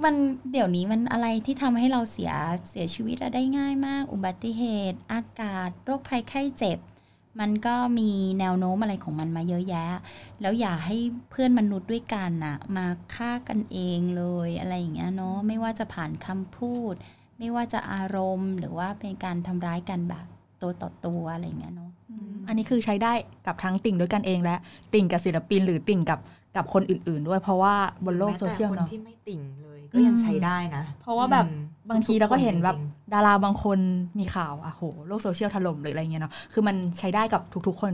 [0.05, 0.15] มัน
[0.53, 2.33] เดี๋ยวนี้มันอะไรที่ทำให้เราเสีย
[2.69, 6.79] เสียชีวิตอะได้ง่ายมาก อุบัติเหตุ อากาศ โรคภัยไข้เจ็บ
[7.41, 8.11] มันก็มี
[8.41, 9.87] แนวโน้มอะไรของมันมาเยอะแยะ
[10.41, 10.97] แล้วอย่าให้
[11.31, 16.95] เพื่อนมนุษย์ด้วยกันน่ะมาฆ่ากันเองเลยอะไรอย่างเงี้ยเนาะไม่ว่าจะผ่านคำพูด
[17.39, 20.27] ไม่ว่าจะอารมณ์หรือว่าเป็นการทำร้ายกันแบบ
[20.63, 21.91] ตัวต่อตัวอะไรอย่างเงี้ยเนาะ
[22.49, 23.13] อันนี้คือใช้ได้
[23.47, 24.57] กับทั้งติ่งด้วยกันเองและ
[24.95, 26.21] ติ่งกับศิลปินหรือติ่งกับ
[26.57, 27.75] กับคนอื่น ๆ ด้วยเพราะว่า
[28.07, 31.61] บนโลกโซเชียลแม้แต่เนาะคนที่ไม่ติ่งเลยก็ยังใช้ได้นะ เพราะว่าแบบอืม
[31.91, 33.79] บางทีเราก็เห็นแบบทุกๆคดาราบางคน
[34.19, 37.93] มีข่าวอะโหโลกโซเชียลถล่มหรืออะไรเงี้ยเนาะคือมันใช้ได้กับทุก ๆ คน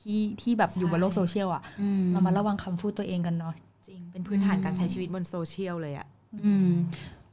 [0.00, 3.54] ที่ที่แบบอยู่บนโลกโซเชียลอะอืมเรามาระวังคำพูดตัวเองกันเนาะ
[3.88, 6.06] จริงเป็นพื้นฐานการใช้ชีวิตบนโซเชียลเลยอะ
[6.46, 6.70] อืม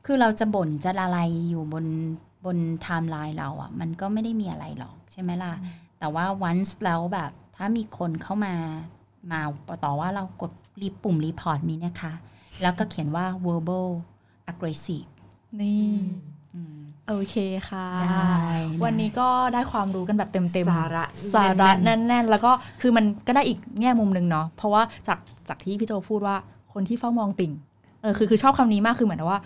[0.10, 1.86] คือเราจะบ่นจะอะไรอยู่บน
[2.45, 5.53] บนไทม์ไลน์เราอะ่ะ มันก็ไม่ได้มีอะไรหรอกใช่ไหมล่ะ
[5.99, 8.53] แต่ว่า once แล้วแบบถ้ามีคนเข้ามา
[9.32, 9.41] มา
[9.84, 10.51] ต่อว่าเรากด
[10.82, 12.14] รีปุ่ม report มีนะคะ
[12.62, 13.88] แล้วก็เขียนว่า verbal
[14.51, 15.10] aggressive
[15.62, 15.88] นี่
[16.53, 17.36] อืมโอเค
[17.70, 22.51] ค่ะได้ะวันนี้ก็ได้ความรู้กันแบบเต็มๆ สาระสาระแน่นแน่นๆ แล้วก็
[22.82, 26.36] คือมันก็ได้อีกแง่มุมหนึ่งเนาะเพราะว่าจากจากที่พี่โจพูดว่า
[26.74, 27.51] คนที่เฝ้ามองติ่ง
[28.01, 29.41] เออคือคือชอบคำนี้มากคือเหมือนว่า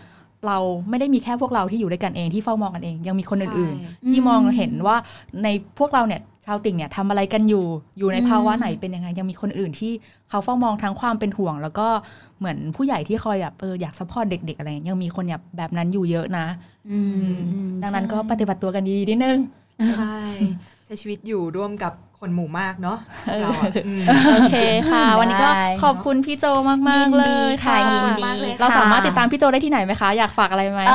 [0.47, 0.57] เรา
[0.89, 4.95] ไม่ได้มีแค่พวกเราที่อยู่ด้วยกันเองที่เฝ้ามองกันเอง ยังมีคนอื่นใช่ๆที่มองเห็นว่า
[5.43, 5.47] ใน
[5.79, 7.65] พวกเราเนี่ยชาวติ่งเนี่ยทำอะไรกันอยู่
[7.97, 9.91] อยู่ในภาวะไหนเป็นยังไงยังมีคนอื่นที่
[10.29, 11.87] เขาเฝ้ามองทั้งความเป็นห่วง แล้วก็
[12.39, 16.45] เหมือนผู้ใหญ่ที่คอยแบบเอออยาก support เด็ก ๆ อะไรอย่างเงี้ยยังมีคนแบบแบบนั้นอยู่เยอะนะ
[16.91, 17.13] อืม
[17.53, 19.37] อืมดังนั้นก็ใช่ปฏิบัติตัวกันดีๆนิดนึง
[19.97, 20.19] ใช่
[20.85, 22.97] ใช้ชีวิตอยู่ร่วมกับ คนหมู่มากเนาะ
[23.29, 24.03] เออเราอะอืม
[24.33, 24.55] โอเค
[24.91, 30.93] ค่ะ วันนี้ก็ได้ขอบคุณพี่โจมากยินๆเลดียค่ะค่ะยินดีมากเลยเราค่ะสามารถติดตามพี่โจได้ที่ไหนไหมคะ อยากฝากอะไรไหม เอ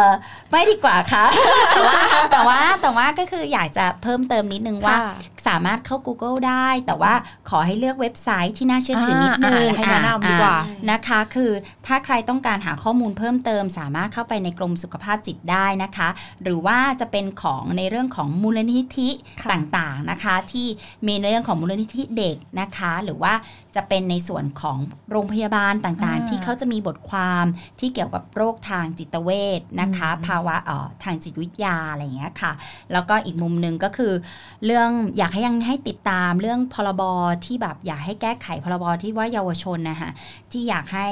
[0.00, 0.04] อ
[0.50, 1.24] ไม่ดีกว่าค่ะ
[1.72, 2.00] แต่ว่า
[2.32, 5.12] แต่ว่าแต่ว่าก็คืออยากจะเพิ่มเติมนิดนึงว่า ค่ะ
[5.48, 7.14] สามารถเข้า Google ได้ แต่ว่า
[7.50, 11.50] ขอให้เลือกเว็บไซต์ที่น่าเชื่อถือนิดนึงอ่าให้แนะนำดีกว่า อ่านะคะ คือ
[11.86, 16.08] ถ้าใครต้องการหาข้อมูลเพิ่มเติม สามารถเข้าไปในกรมสุขภาพจิตได้นะคะ
[16.42, 19.10] หรือว่าจะเป็นของในเรื่องของมูลนิธิ
[19.42, 20.59] ค่ะ ต่างๆนะคะ ที่
[21.06, 23.32] มีในเรื่องของมูลนิธิเด็กนะคะ หรือว่า
[23.76, 24.78] จะเป็นในส่วนของ
[25.10, 27.44] โรงพยาบาลต่างๆ ที่เขาจะมีบทความ
[27.80, 32.52] ที่เกี่ยวกับโรคทางจิตเวชนะคะ ภาวะเอ่อทางจิตวิทยาอะไรอย่างเงี้ยค่ะ
[32.92, 34.12] แล้วก็อีกมุมหนึ่งก็คือ
[34.64, 37.02] เรื่องอยากให้ยังให้ติดตามเรื่องพรบ
[37.44, 40.10] ที่แบบอยากให้แก้ไขพรบที่ว่าเยาวชนนะคะ
[40.52, 41.08] ที่อยากให้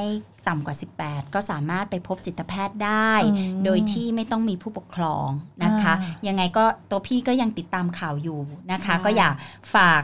[0.49, 0.75] ต่ำกว่า
[1.05, 5.29] 18 ก็สามารถไปพบจิตแพทย์ได้อืมโดยที่ไม่ต้องมีผู้ปกครอง
[5.63, 8.39] นะคะอ่ายังไงก็ตัวพี่ก็ยังติดตามข่าวอยู่
[8.71, 9.33] นะคะใช่ก็อยาก
[9.75, 10.03] ฝาก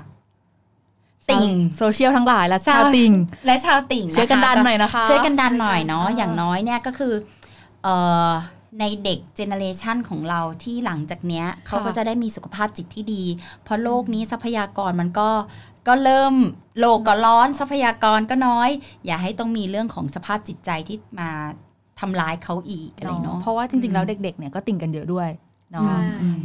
[1.29, 3.11] ติ่งโซเชียลทั้งหลายและใช่ชาวติ่ง
[3.45, 7.13] และชาวติ่งะคะช่วยกันดันหน่อยนะคะช่วยกันดันหน่อยเนาะอ่าอย่างน้อยเนี่ยก็คือ
[7.83, 7.95] เอ่
[8.27, 8.31] อ
[8.79, 13.23] ในเด็กเจเนเรชันของเราที่หลังจากเนี้ยเขาก็จะได้มีสุขภาพจิตที่ดี
[13.63, 15.29] เพราะโลกนี้ทรัพยากรมันก็
[15.88, 16.33] ก็เริ่ม
[16.79, 18.69] โลกก็ร้อนทรัพยากรก็น้อย
[19.05, 21.29] อย่าให้ต้องมีเรื่องของสภาพจิตใจที่มา
[21.99, 25.29] ทำร้ายเขาอีกอะไรเนาะเพราะว่าจริงๆแล้วเด็กๆเนี่ยก็ติ่งกันเยอะด้วย
[25.71, 25.97] เนาะใช่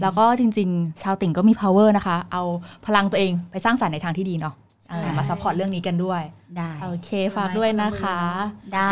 [0.03, 2.43] แล้วก็จริง ๆ ชาวติ่งก็มี power นะคะ เอา
[2.87, 4.55] พลังตัวเองไปสร้างสรรค์ในทางที่ดีเนาะ
[4.91, 6.23] เออมา support เรื่องนี้กันด้วย
[6.57, 8.19] ได้ โอเคฝากด้วยนะคะ
[8.75, 8.89] ได้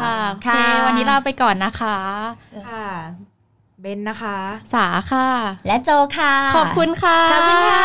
[0.00, 0.48] ค่ะโอเค
[0.86, 1.96] วันนี้ลาไปก่อนนะคะ
[2.68, 2.86] ค่ะ
[3.80, 4.38] เบนนะคะ
[4.74, 5.28] สาค่ะ
[5.66, 7.78] และโจค่ะ ขอบคุณค่ะ ขอบคุณค่ะ